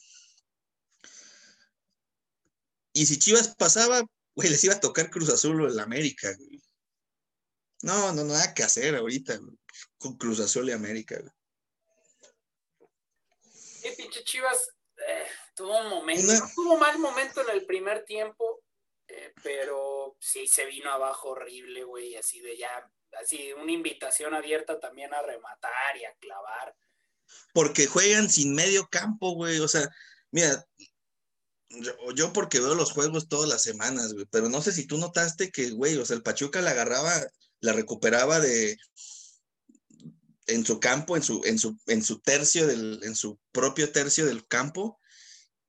[2.92, 4.02] Y si Chivas pasaba,
[4.34, 6.34] güey, les iba a tocar Cruz Azul o el América.
[6.36, 6.62] Güey.
[7.82, 9.40] No, no, nada que hacer ahorita
[10.01, 11.16] con Cruz Azul y América.
[11.20, 11.32] Güey.
[13.42, 14.72] Sí, pinche Chivas
[15.07, 18.62] eh, tuvo un momento, no tuvo mal momento en el primer tiempo,
[19.07, 22.90] eh, pero sí se vino abajo horrible, güey, así de ya,
[23.20, 26.74] así una invitación abierta también a rematar y a clavar.
[27.53, 29.88] Porque juegan sin medio campo, güey, o sea,
[30.30, 30.66] mira,
[31.68, 34.96] yo, yo, porque veo los juegos todas las semanas, güey, pero no sé si tú
[34.96, 37.12] notaste que, güey, o sea, el Pachuca la agarraba,
[37.61, 38.76] la recuperaba de
[40.47, 44.26] en su campo, en su, en su, en su tercio del, en su propio tercio
[44.26, 45.01] del campo,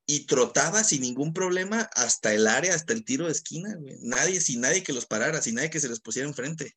[0.06, 3.96] y trotaba sin ningún problema hasta el área, hasta el tiro de esquina, güey.
[4.00, 6.76] Nadie, sin nadie que los parara, sin nadie que se les pusiera enfrente.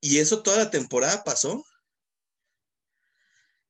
[0.00, 1.64] Y eso toda la temporada pasó.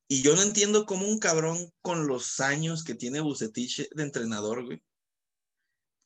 [0.07, 4.65] Y yo no entiendo cómo un cabrón con los años que tiene Bucetich de entrenador,
[4.65, 4.83] güey,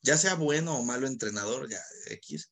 [0.02, 2.50] ya sea bueno o malo entrenador, ya X,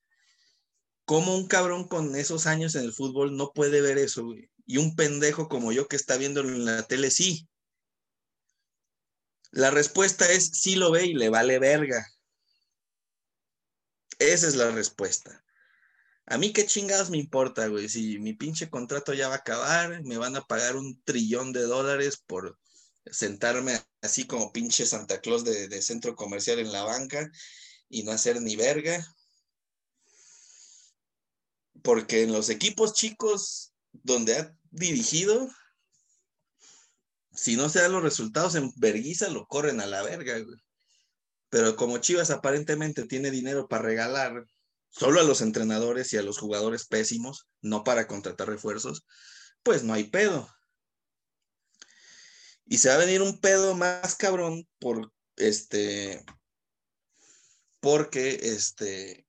[1.05, 4.29] cómo un cabrón con esos años en el fútbol no puede ver eso.
[4.67, 7.49] Y un pendejo como yo que está viéndolo en la tele, sí.
[9.51, 12.07] La respuesta es sí lo ve y le vale verga.
[14.19, 15.45] Esa es la respuesta.
[16.27, 17.89] A mí qué chingados me importa, güey.
[17.89, 21.63] Si mi pinche contrato ya va a acabar, me van a pagar un trillón de
[21.63, 22.59] dólares por
[23.11, 27.29] sentarme así como pinche Santa Claus de centro comercial en la banca
[27.89, 29.05] y no hacer ni verga.
[31.83, 35.49] Porque en los equipos chicos donde ha dirigido,
[37.33, 40.59] si no se dan los resultados en verguiza, lo corren a la verga, güey.
[41.51, 44.47] Pero como Chivas aparentemente tiene dinero para regalar
[44.89, 49.05] solo a los entrenadores y a los jugadores pésimos, no para contratar refuerzos,
[49.63, 50.49] pues no hay pedo.
[52.65, 56.25] Y se va a venir un pedo más cabrón por este.
[57.81, 59.27] Porque este.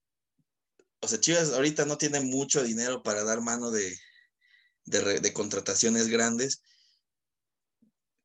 [1.03, 3.93] O sea, Chivas ahorita no tiene mucho dinero para dar mano de,
[4.85, 6.61] de, contrataciones grandes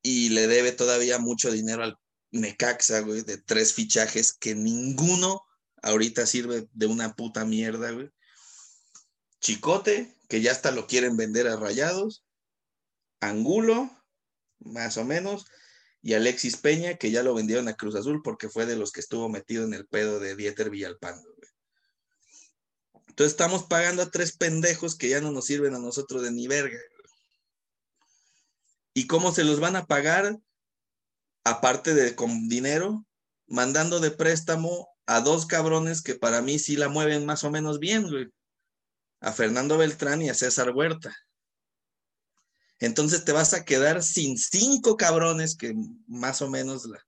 [0.01, 1.99] y le debe todavía mucho dinero al
[2.31, 5.43] Necaxa, güey, de tres fichajes que ninguno
[5.83, 8.11] ahorita sirve de una puta mierda, güey.
[9.41, 12.25] Chicote, que ya hasta lo quieren vender a rayados.
[13.19, 13.91] Angulo,
[14.61, 15.47] más o menos.
[16.01, 19.01] Y Alexis Peña, que ya lo vendieron a Cruz Azul porque fue de los que
[19.01, 21.38] estuvo metido en el pedo de Dieter Villalpando.
[23.19, 26.47] Entonces estamos pagando a tres pendejos que ya no nos sirven a nosotros de ni
[26.47, 26.79] verga.
[28.95, 30.39] ¿Y cómo se los van a pagar?
[31.43, 33.05] Aparte de con dinero,
[33.49, 37.81] mandando de préstamo a dos cabrones que para mí sí la mueven más o menos
[37.81, 38.31] bien, güey.
[39.19, 41.13] A Fernando Beltrán y a César Huerta.
[42.79, 45.75] Entonces te vas a quedar sin cinco cabrones que
[46.07, 47.05] más o menos la,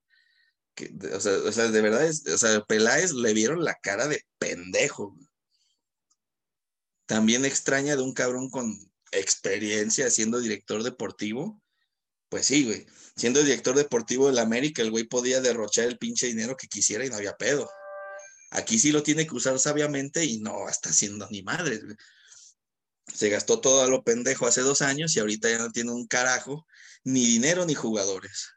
[0.75, 4.09] que, o, sea, o, sea, de verdad, es, o sea, Peláez le vieron la cara
[4.09, 5.17] de pendejo.
[7.11, 8.79] También extraña de un cabrón con
[9.11, 11.61] experiencia siendo director deportivo,
[12.29, 12.87] pues sí, güey.
[13.17, 17.09] Siendo director deportivo del América, el güey podía derrochar el pinche dinero que quisiera y
[17.09, 17.69] no había pedo.
[18.53, 21.97] Aquí sí lo tiene que usar sabiamente y no está haciendo ni madres, güey.
[23.13, 26.07] Se gastó todo a lo pendejo hace dos años y ahorita ya no tiene un
[26.07, 26.65] carajo,
[27.03, 28.51] ni dinero ni jugadores.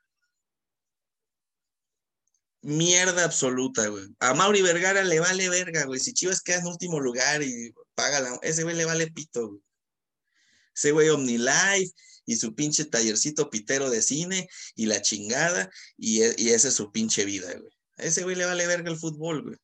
[2.62, 4.06] Mierda absoluta, güey.
[4.20, 6.00] A Mauri Vergara le vale verga, güey.
[6.00, 8.40] Si Chivas queda en último lugar y paga la...
[8.42, 9.62] Ese güey le vale pito, güey.
[10.76, 11.94] Ese güey OmniLife
[12.26, 16.74] y su pinche tallercito pitero de cine y la chingada, y, e, y esa es
[16.74, 17.72] su pinche vida, güey.
[17.98, 19.58] A ese güey le vale verga el fútbol, güey.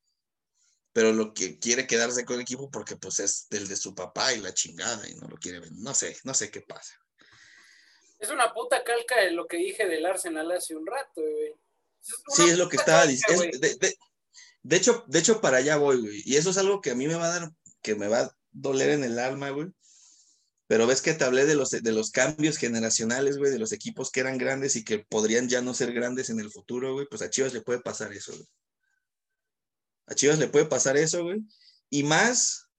[0.94, 4.34] Pero lo que quiere quedarse con el equipo porque pues es del de su papá
[4.34, 5.72] y la chingada y no lo quiere ver.
[5.74, 6.96] No sé, no sé qué pasa.
[8.20, 11.54] Es una puta calca de lo que dije del Arsenal hace un rato, güey.
[12.02, 13.44] Es sí, es lo que estaba diciendo.
[13.60, 13.98] De, de,
[14.64, 16.22] de, hecho, de hecho, para allá voy, güey.
[16.26, 17.52] Y eso es algo que a mí me va a dar,
[17.82, 19.68] que me va a doler en el alma, güey.
[20.68, 24.12] Pero ves que te hablé de los, de los cambios generacionales, güey, de los equipos
[24.12, 27.08] que eran grandes y que podrían ya no ser grandes en el futuro, güey.
[27.10, 28.34] Pues a Chivas le puede pasar eso.
[30.06, 31.42] A Chivas le puede pasar eso, güey.
[31.90, 32.70] Y más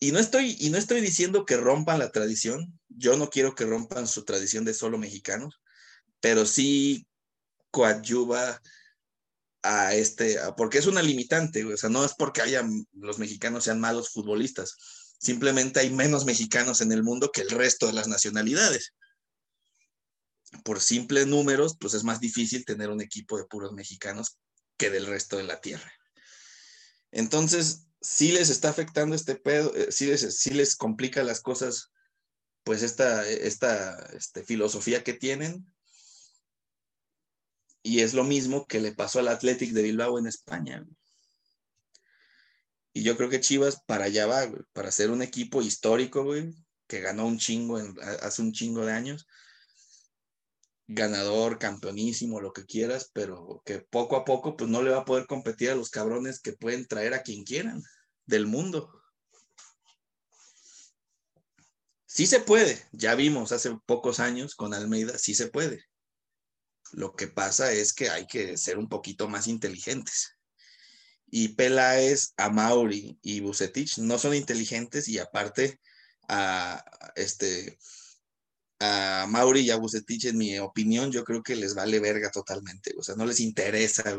[0.00, 2.78] y no estoy, y no estoy diciendo que rompan la tradición.
[2.88, 5.60] Yo no quiero que rompan su tradición de solo mexicanos,
[6.20, 7.06] pero sí
[7.70, 8.60] coadyuva
[9.62, 13.80] a este, porque es una limitante, o sea, no es porque haya los mexicanos sean
[13.80, 14.76] malos futbolistas,
[15.18, 18.94] simplemente hay menos mexicanos en el mundo que el resto de las nacionalidades.
[20.64, 24.38] Por simples números, pues es más difícil tener un equipo de puros mexicanos
[24.78, 25.92] que del resto de la tierra.
[27.10, 31.90] Entonces, sí les está afectando este pedo, eh, sí, les, les complica las cosas,
[32.64, 35.66] pues esta, esta este, filosofía que tienen.
[37.88, 40.86] Y es lo mismo que le pasó al Athletic de Bilbao en España.
[42.92, 46.54] Y yo creo que Chivas para allá va, para ser un equipo histórico, güey,
[46.86, 47.78] que ganó un chingo
[48.20, 49.26] hace un chingo de años.
[50.86, 55.04] Ganador, campeonísimo, lo que quieras, pero que poco a poco, pues no le va a
[55.06, 57.82] poder competir a los cabrones que pueden traer a quien quieran
[58.26, 58.92] del mundo.
[62.04, 65.88] Sí se puede, ya vimos hace pocos años con Almeida, sí se puede.
[66.92, 70.36] Lo que pasa es que hay que ser un poquito más inteligentes.
[71.30, 75.78] Y Peláez, Mauri y Bucetich no son inteligentes y aparte
[76.28, 76.82] a
[77.16, 77.78] este
[78.80, 82.94] a Mauri y a Bucetich, en mi opinión, yo creo que les vale verga totalmente.
[82.96, 84.16] O sea, no les interesa,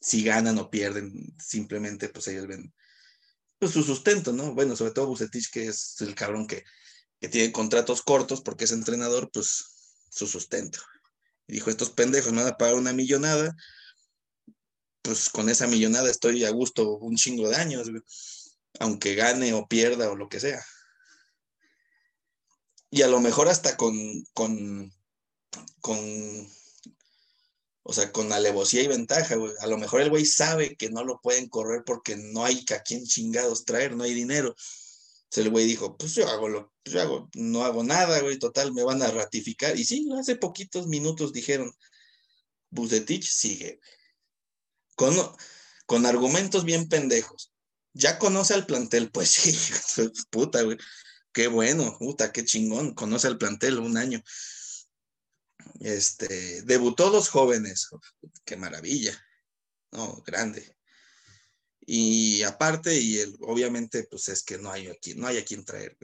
[0.00, 1.34] si ganan o pierden.
[1.38, 2.74] Simplemente, pues ellos ven
[3.58, 4.54] pues, su sustento, ¿no?
[4.54, 6.64] Bueno, sobre todo Bucetich, que es el cabrón que,
[7.20, 9.64] que tiene contratos cortos porque es entrenador, pues
[10.10, 10.80] su sustento.
[11.48, 13.56] Dijo, estos pendejos me van a pagar una millonada,
[15.02, 17.88] pues con esa millonada estoy a gusto un chingo de años,
[18.78, 20.64] aunque gane o pierda o lo que sea.
[22.90, 23.94] Y a lo mejor hasta con,
[24.34, 24.92] con,
[25.80, 26.48] con
[27.82, 29.34] o sea, con alevosía y ventaja.
[29.60, 32.82] A lo mejor el güey sabe que no lo pueden correr porque no hay a
[32.82, 34.54] quién chingados traer, no hay dinero.
[35.28, 38.72] Entonces el güey dijo, pues yo hago lo, yo hago, no hago nada, güey, total,
[38.72, 39.78] me van a ratificar.
[39.78, 41.70] Y sí, hace poquitos minutos dijeron,
[42.70, 43.78] Bucetich sigue.
[44.96, 45.14] Con,
[45.84, 47.52] con argumentos bien pendejos.
[47.92, 50.78] Ya conoce al plantel, pues sí, puta, güey.
[51.32, 52.94] Qué bueno, puta, qué chingón.
[52.94, 54.22] Conoce al plantel un año.
[55.80, 57.90] Este, debutó dos jóvenes,
[58.46, 59.16] qué maravilla,
[59.92, 60.77] no, grande.
[61.90, 65.64] Y aparte, y el, obviamente, pues es que no hay aquí, no hay a quien
[65.64, 65.96] traer,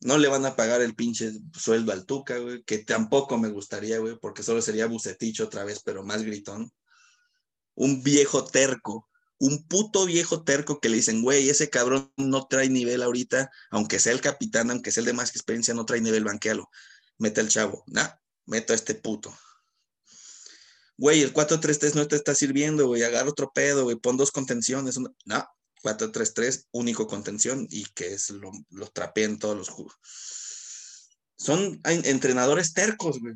[0.00, 3.98] No le van a pagar el pinche sueldo al Tuca, güey, que tampoco me gustaría,
[3.98, 6.70] güey, porque solo sería Bucetich otra vez, pero más gritón.
[7.74, 12.68] Un viejo terco, un puto viejo terco que le dicen, güey, ese cabrón no trae
[12.68, 16.24] nivel ahorita, aunque sea el capitán, aunque sea el de más experiencia, no trae nivel,
[16.24, 16.70] banquealo
[17.18, 17.84] mete al chavo.
[17.86, 18.08] Nah,
[18.46, 19.34] meto a este puto.
[20.98, 23.02] Güey, el 4-3-3 no te está sirviendo, güey.
[23.02, 23.96] Agarra otro pedo, güey.
[23.96, 24.98] Pon dos contenciones.
[24.98, 25.48] No,
[25.82, 29.94] 4-3-3, único contención y que es lo, lo trapeen todos los juegos.
[31.36, 33.34] Son entrenadores tercos, güey.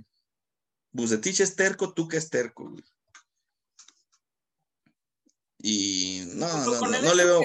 [0.93, 2.85] Bucetich es terco, tú que es terco, güey.
[5.59, 7.43] Y no, no, no, no le veo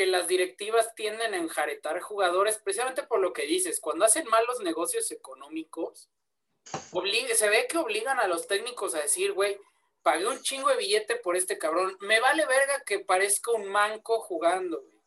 [0.00, 4.60] que las directivas tienden a enjaretar jugadores precisamente por lo que dices, cuando hacen malos
[4.60, 6.08] negocios económicos,
[7.34, 9.58] se ve que obligan a los técnicos a decir, güey,
[10.02, 14.20] pagué un chingo de billete por este cabrón, me vale verga que parezca un manco
[14.20, 15.00] jugando, güey.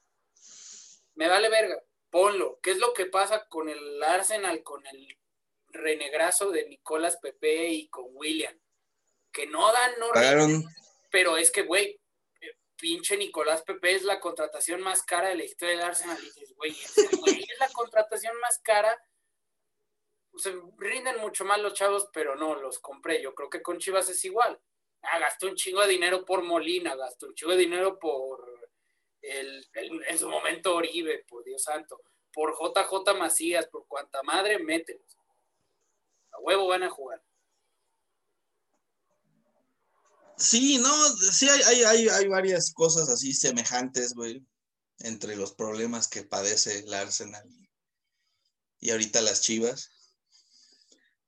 [1.15, 2.59] Me vale verga, ponlo.
[2.61, 5.17] ¿Qué es lo que pasa con el Arsenal, con el
[5.69, 8.57] renegrazo de Nicolás Pepe y con William?
[9.31, 10.07] Que no dan, no
[11.09, 11.99] pero es que, güey,
[12.75, 16.17] pinche Nicolás Pepe es la contratación más cara de la historia del Arsenal.
[16.19, 18.99] Y dices, güey, es la contratación más cara.
[20.35, 23.21] Se rinden mucho más los chavos, pero no, los compré.
[23.21, 24.59] Yo creo que con Chivas es igual.
[25.03, 28.69] Ah, gastó un chingo de dinero por Molina, gastó un chingo de dinero por
[29.21, 29.67] el,
[30.07, 35.17] en su momento Oribe, por Dios santo, por JJ Macías, por cuanta madre, mételos.
[36.31, 37.21] A huevo van a jugar.
[40.37, 40.91] Sí, no,
[41.31, 44.45] sí hay, hay, hay, varias cosas así semejantes, güey,
[44.99, 47.47] entre los problemas que padece el Arsenal
[48.79, 49.91] y, ahorita las Chivas.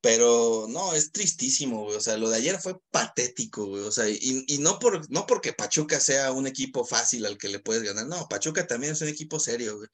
[0.05, 1.97] Pero no, es tristísimo, güey.
[1.97, 3.81] O sea, lo de ayer fue patético, güey.
[3.81, 7.49] O sea, y, y, no, por, no porque Pachuca sea un equipo fácil al que
[7.49, 8.05] le puedes ganar.
[8.05, 9.89] No, Pachuca también es un equipo serio, güey.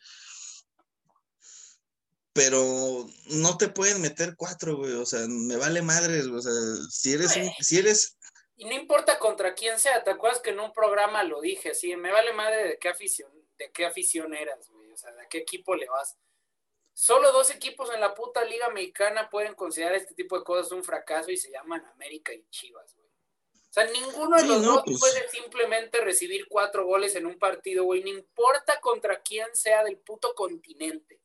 [2.33, 4.91] Pero no te pueden meter cuatro, güey.
[4.95, 6.51] O sea, me vale madre, O sea,
[6.89, 8.17] si eres, un, si eres
[8.57, 11.95] y no importa contra quién sea, ¿te acuerdas que en un programa lo dije así?
[11.95, 15.37] Me vale madre de qué afición, de qué afición eras, güey, o sea, de qué
[15.37, 16.17] equipo le vas.
[16.93, 20.83] Solo dos equipos en la puta liga mexicana pueden considerar este tipo de cosas un
[20.83, 23.07] fracaso y se llaman América y Chivas, güey.
[23.07, 27.25] O sea, ninguno de Sí, los no, dos pues- puede simplemente recibir cuatro goles en
[27.25, 28.03] un partido, güey.
[28.03, 31.21] No importa contra quién sea del puto continente.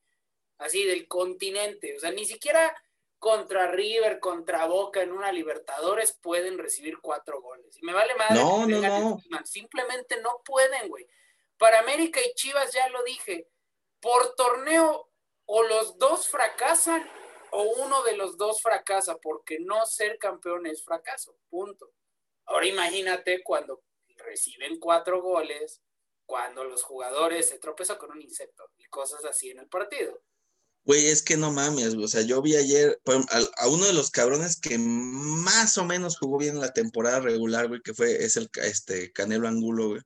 [0.59, 1.97] Así, del continente.
[1.97, 2.75] O sea, ni siquiera
[3.19, 7.77] contra River, contra Boca en una Libertadores pueden recibir cuatro goles.
[7.79, 8.37] Y me vale madre.
[8.37, 9.45] No, que no, no.
[9.47, 11.07] Simplemente no pueden, güey.
[11.59, 13.49] Para América y Chivas, ya lo dije,
[14.01, 15.06] por torneo
[15.47, 17.09] o los dos fracasan
[17.53, 21.92] o uno de los dos fracasa, porque no ser campeón es fracaso, punto.
[22.44, 23.82] Ahora imagínate cuando
[24.16, 25.80] reciben cuatro goles,
[26.26, 30.20] cuando los jugadores se tropezan con un insecto y cosas así en el partido.
[30.84, 32.05] Güey, es que no mames, güey.
[32.05, 33.01] O sea, yo vi ayer
[33.59, 37.66] a, uno de los cabrones que más o menos jugó bien en la temporada regular,
[37.66, 40.01] güey, que fue, es el este Canelo Angulo, güey.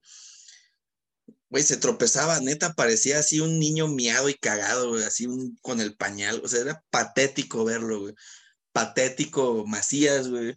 [1.50, 5.80] Güey, se tropezaba, neta, parecía así un niño miado y cagado, güey, así un, con
[5.80, 6.40] el pañal.
[6.44, 8.14] O sea, era patético verlo, güey.
[8.72, 10.54] Patético Macías, güey.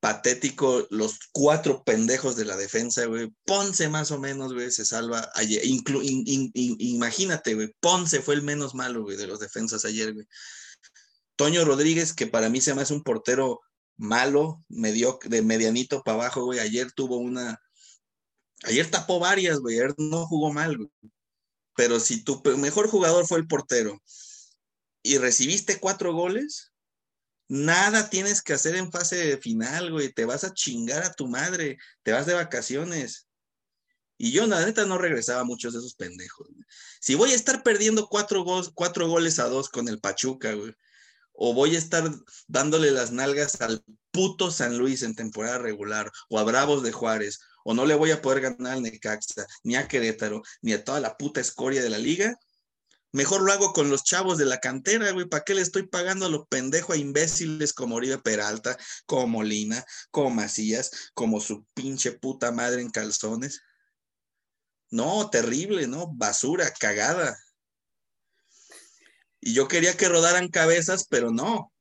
[0.00, 3.32] Patético los cuatro pendejos de la defensa, güey.
[3.46, 5.62] Ponce más o menos, güey, se salva ayer.
[5.64, 7.74] Inclu- in- imagínate, güey.
[7.80, 10.26] Ponce fue el menos malo, güey, de los defensas ayer, güey.
[11.36, 13.60] Toño Rodríguez, que para mí se me hace un portero
[13.96, 16.58] malo, medio, de medianito para abajo, güey.
[16.60, 17.60] Ayer tuvo una.
[18.64, 19.78] Ayer tapó varias, güey.
[19.78, 20.90] Ayer no jugó mal, güey.
[21.76, 24.00] Pero si tu mejor jugador fue el portero
[25.02, 26.72] y recibiste cuatro goles,
[27.48, 30.12] nada tienes que hacer en fase final, güey.
[30.12, 31.78] Te vas a chingar a tu madre.
[32.02, 33.26] Te vas de vacaciones.
[34.16, 36.48] Y yo, la neta, no regresaba a muchos de esos pendejos.
[37.00, 38.44] Si voy a estar perdiendo cuatro,
[38.74, 40.72] cuatro goles a dos con el Pachuca, güey,
[41.32, 42.08] o voy a estar
[42.46, 47.40] dándole las nalgas al puto San Luis en temporada regular, o a Bravos de Juárez,
[47.64, 51.00] o no le voy a poder ganar al Necaxa, ni a Querétaro, ni a toda
[51.00, 52.38] la puta escoria de la liga,
[53.10, 55.28] mejor lo hago con los chavos de la cantera, güey.
[55.28, 59.84] ¿Para qué le estoy pagando a los pendejos a imbéciles como Oribe Peralta, como Molina,
[60.10, 63.62] como Macías, como su pinche puta madre en calzones?
[64.90, 66.08] No, terrible, ¿no?
[66.12, 67.36] Basura, cagada.
[69.40, 71.73] Y yo quería que rodaran cabezas, pero no.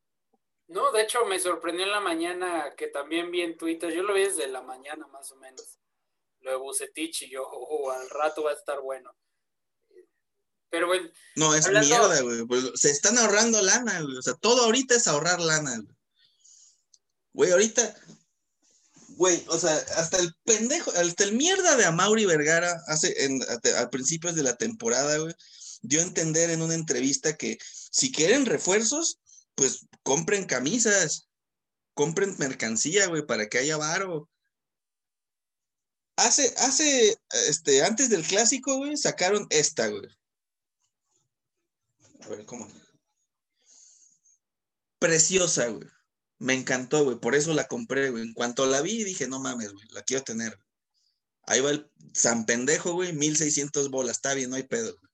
[0.74, 4.13] No, de hecho me sorprendió en la mañana que también vi en Twitter, yo lo
[4.13, 5.80] vi desde la mañana más o menos,
[6.41, 9.15] lo de Bucetich y yo, "Oh, al rato va a estar bueno.
[10.69, 12.45] Pero bueno, No, es Hablando- mierda, güey.
[12.45, 14.17] Pues, se están ahorrando lana, güey.
[14.17, 15.95] O sea, todo ahorita es ahorrar lana, güey.
[17.34, 17.95] Güey, ahorita,
[19.09, 23.80] güey, o sea, hasta el pendejo, hasta el mierda de Amauri Vergara hace, en, a-
[23.80, 25.36] al principio de la temporada, güey,
[25.84, 27.59] dio a entender en una entrevista que
[27.91, 29.19] si quieren refuerzos,
[29.56, 31.30] pues compren camisas,
[31.93, 34.30] compren mercancía, güey, para que haya varo.
[36.16, 40.08] Hace, hace, este, antes del clásico, güey, sacaron esta, güey.
[42.22, 42.68] A ver, ¿cómo?
[44.99, 45.88] Preciosa, güey.
[46.39, 47.20] Me encantó, güey.
[47.20, 48.24] Por eso la compré, güey.
[48.24, 49.88] En cuanto la vi, dije, no mames, güey.
[49.91, 50.58] La quiero tener.
[51.45, 53.14] Ahí va el San Pendejo, güey.
[53.14, 54.18] 1600 bolas.
[54.18, 54.95] Está bien, no hay pedo.
[54.97, 55.12] güey.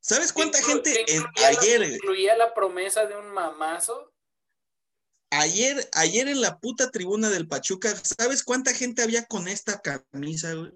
[0.00, 1.04] ¿Sabes cuánta gente
[1.36, 4.12] ayer, güey, incluía la promesa de un mamazo.
[5.30, 10.54] ayer, ayer en la puta tribuna del Pachuca, ¿sabes cuánta gente había con esta camisa,
[10.54, 10.72] güey?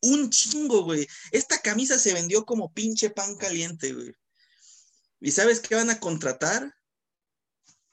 [0.00, 1.06] Un chingo, güey.
[1.30, 4.14] Esta camisa se vendió como pinche pan caliente, güey.
[5.20, 6.74] ¿Y sabes qué van a contratar?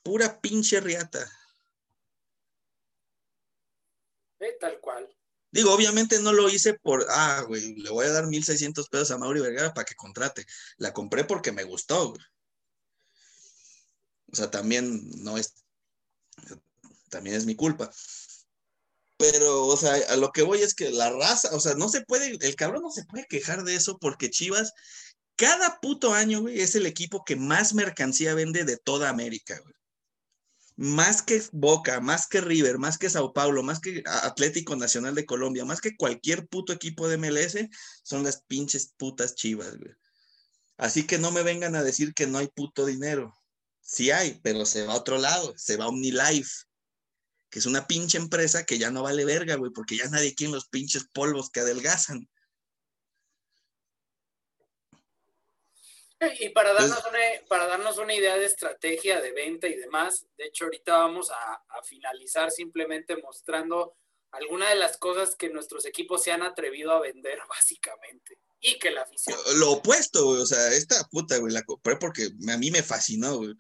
[0.04, 1.30] Pura pinche riata.
[4.40, 5.08] Eh, tal cual.
[5.52, 9.18] Digo, obviamente no lo hice por, ah, güey, le voy a dar 1600 pesos a
[9.18, 10.46] Mauri Vergara para que contrate.
[10.78, 12.22] La compré porque me gustó, güey.
[14.32, 15.54] O sea, también no es,
[17.10, 17.92] también es mi culpa.
[19.18, 22.02] Pero, o sea, a lo que voy es que la raza, o sea, no se
[22.02, 24.74] puede, el cabrón no se puede quejar de eso porque Chivas,
[25.36, 29.76] cada puto año, güey, es el equipo que más mercancía vende de toda América, güey.
[30.82, 35.28] Más que Boca, más que River, más que Sao Paulo, más que Atlético Nacional de
[35.28, 37.70] Colombia, más que cualquier puto equipo de MLS,
[38.02, 39.94] son las pinches putas Chivas, güey.
[40.78, 43.32] Así que no me vengan a decir que no hay puto dinero.
[43.80, 46.64] Sí hay, pero se va a otro lado, se va a OmniLife,
[47.52, 50.54] que es una pinche empresa que ya no vale verga, güey, porque ya nadie quiere
[50.54, 52.28] los pinches polvos que adelgazan.
[56.40, 60.46] Y para darnos, una, para darnos una idea de estrategia de venta y demás, de
[60.46, 63.96] hecho ahorita vamos a, a finalizar simplemente mostrando
[64.32, 68.92] algunas de las cosas que nuestros equipos se han atrevido a vender básicamente y que
[68.92, 69.38] la afición...
[69.56, 73.38] Lo opuesto, güey, o sea, esta puta, güey, la compré porque a mí me fascinó,
[73.38, 73.56] güey.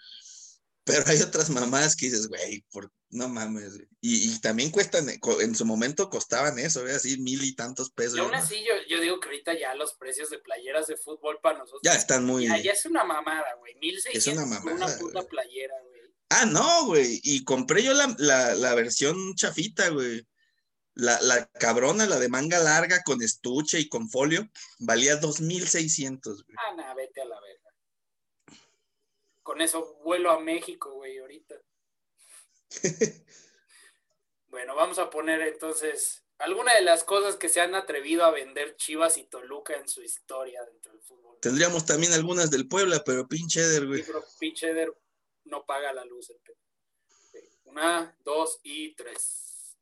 [0.84, 2.92] Pero hay otras mamás que dices, güey, por...
[3.12, 3.80] no mames.
[4.02, 8.18] Y, y también cuestan, co- en su momento costaban eso, así mil y tantos pesos.
[8.18, 8.38] Y aún ¿no?
[8.38, 11.82] así yo, yo digo que ahorita ya los precios de playeras de fútbol para nosotros...
[11.84, 12.48] Ya están muy...
[12.48, 13.76] Ya, ya es una mamada, güey.
[13.76, 16.02] 1600 Es una mamada, puta playera, güey.
[16.30, 17.20] Ah, no, güey.
[17.24, 20.26] Y compré yo la, la, la versión chafita, güey.
[20.94, 26.58] La, la, cabrona, la de manga larga con estuche y con folio, valía 2.600, güey.
[26.58, 27.51] Ah, no, vete a la verga.
[29.44, 31.56] Con eso vuelo a México, güey, ahorita.
[34.48, 38.76] bueno, vamos a poner entonces alguna de las cosas que se han atrevido a vender
[38.76, 41.38] Chivas y Toluca en su historia dentro del fútbol.
[41.42, 44.00] Tendríamos también algunas del Puebla, pero pinche Eder, güey.
[44.00, 44.94] Sí, pero pinche Eder
[45.46, 46.32] no paga la luz.
[47.64, 49.78] Una, dos y tres.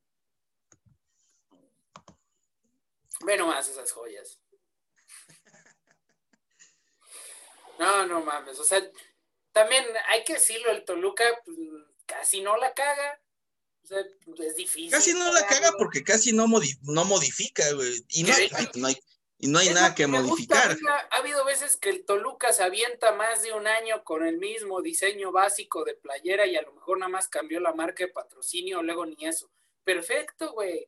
[3.25, 4.39] Ve nomás esas joyas.
[7.79, 8.59] No, no mames.
[8.59, 8.91] O sea,
[9.59, 11.57] también hay que decirlo, el Toluca pues,
[12.05, 13.21] casi no la caga.
[13.83, 14.91] O sea, es difícil.
[14.91, 18.05] Casi no la caga porque casi no, modi no modifica, güey.
[18.09, 18.97] Y no, hay, no hay,
[19.37, 20.69] y no hay nada que, que modificar.
[20.69, 24.37] Gusta, ha habido veces que el Toluca se avienta más de un año con el
[24.37, 28.11] mismo diseño básico de playera y a lo mejor nada más cambió la marca de
[28.11, 29.51] patrocinio, luego ni eso.
[29.83, 30.87] Perfecto, güey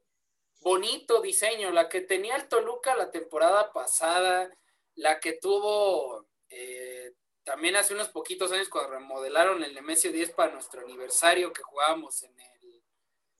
[0.61, 4.55] bonito diseño, la que tenía el Toluca la temporada pasada,
[4.93, 7.13] la que tuvo eh,
[7.43, 12.23] también hace unos poquitos años cuando remodelaron el Nemesio 10 para nuestro aniversario que jugábamos
[12.23, 12.83] en el,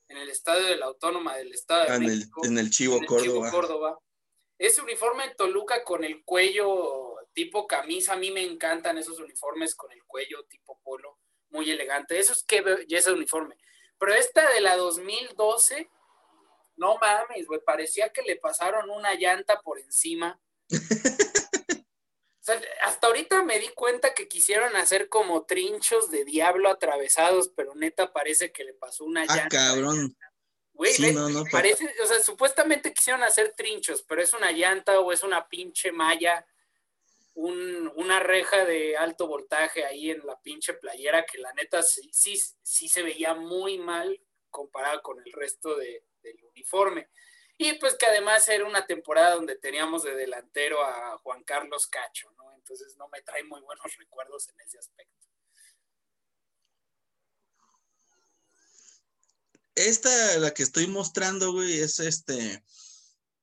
[0.08, 2.40] en el estadio de la Autónoma del Estado de en México.
[2.44, 3.24] El, en el Chivo, en el Córdoba.
[3.24, 3.98] Chivo Córdoba.
[4.58, 9.74] Ese uniforme de Toluca con el cuello tipo camisa, a mí me encantan esos uniformes
[9.74, 11.18] con el cuello tipo polo,
[11.50, 12.18] muy elegante.
[12.18, 13.56] Eso es que ya ese uniforme.
[13.98, 15.90] Pero esta de la 2012
[16.76, 20.40] no mames, güey, parecía que le pasaron una llanta por encima.
[22.42, 27.48] o sea, hasta ahorita me di cuenta que quisieron hacer como trinchos de diablo atravesados,
[27.54, 29.48] pero neta parece que le pasó una ah, llanta.
[29.48, 30.16] cabrón.
[30.72, 34.98] Güey, sí, no, no, parece, o sea, supuestamente quisieron hacer trinchos, pero es una llanta
[34.98, 36.44] o es una pinche malla,
[37.34, 42.10] un, una reja de alto voltaje ahí en la pinche playera que la neta sí,
[42.12, 44.20] sí, sí se veía muy mal
[44.50, 47.08] comparado con el resto de, del uniforme.
[47.62, 52.28] Y pues que además era una temporada donde teníamos de delantero a Juan Carlos Cacho,
[52.36, 52.52] ¿no?
[52.56, 55.14] Entonces no me trae muy buenos recuerdos en ese aspecto.
[59.76, 62.64] Esta, la que estoy mostrando, güey, es este,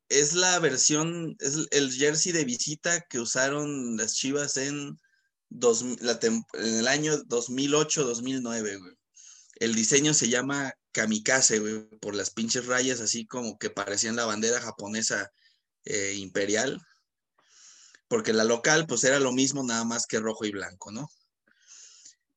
[0.09, 4.99] es la versión, es el jersey de visita que usaron las Chivas en,
[5.47, 8.97] dos, la, en el año 2008-2009, güey.
[9.55, 14.25] El diseño se llama kamikaze, güey, por las pinches rayas así como que parecían la
[14.25, 15.31] bandera japonesa
[15.85, 16.81] eh, imperial.
[18.07, 21.09] Porque la local, pues era lo mismo, nada más que rojo y blanco, ¿no?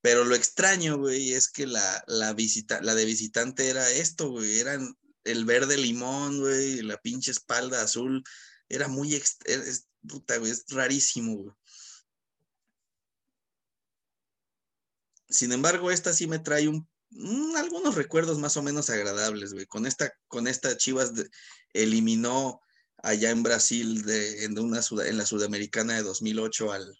[0.02, 4.58] Pero lo extraño, güey, es que la, la, visita, la de visitante era esto, güey,
[4.58, 8.22] eran el verde limón, güey, la pinche espalda azul,
[8.68, 9.38] era muy, es,
[10.06, 11.54] puta, güey, es rarísimo, güey.
[15.28, 19.66] Sin embargo, esta sí me trae un mmm, algunos recuerdos más o menos agradables, güey.
[19.66, 21.12] Con esta, con esta Chivas
[21.72, 22.60] eliminó
[22.98, 26.98] allá en Brasil de, en, una, en la Sudamericana de 2008 al,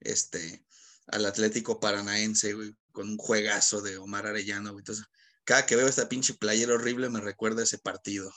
[0.00, 0.64] este,
[1.06, 4.80] al Atlético Paranaense, güey, con un juegazo de Omar Arellano, güey.
[4.82, 5.06] Entonces,
[5.44, 8.32] cada que veo esta pinche playera horrible me recuerda ese partido.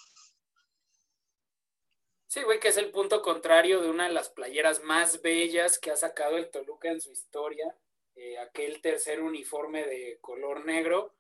[2.28, 5.92] Sí, güey, que es el punto contrario de una de las playeras más bellas que
[5.92, 7.74] ha sacado el Toluca en su historia
[8.18, 11.14] eh, aquel tercer uniforme de color negro,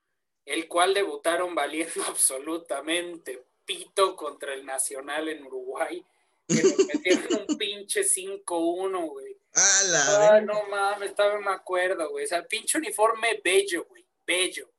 [0.46, 6.04] el cual debutaron valiendo absolutamente pito contra el Nacional en Uruguay,
[6.48, 9.38] que nos metieron un pinche 5-1, güey.
[9.54, 12.26] Ah, no mames, estaba me acuerdo, güey.
[12.26, 14.72] O sea, pinche uniforme bello, güey, bello.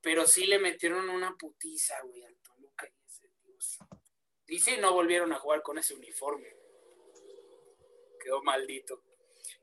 [0.00, 2.88] Pero sí le metieron una putiza, güey, al Toluca.
[4.46, 6.48] Y sí, no volvieron a jugar con ese uniforme.
[8.20, 9.02] Quedó maldito.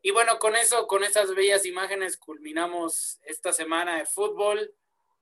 [0.05, 4.75] Y bueno, con eso, con estas bellas imágenes, culminamos esta semana de fútbol.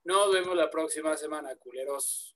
[0.03, 2.30] Nos vemos la próxima semana, culeros.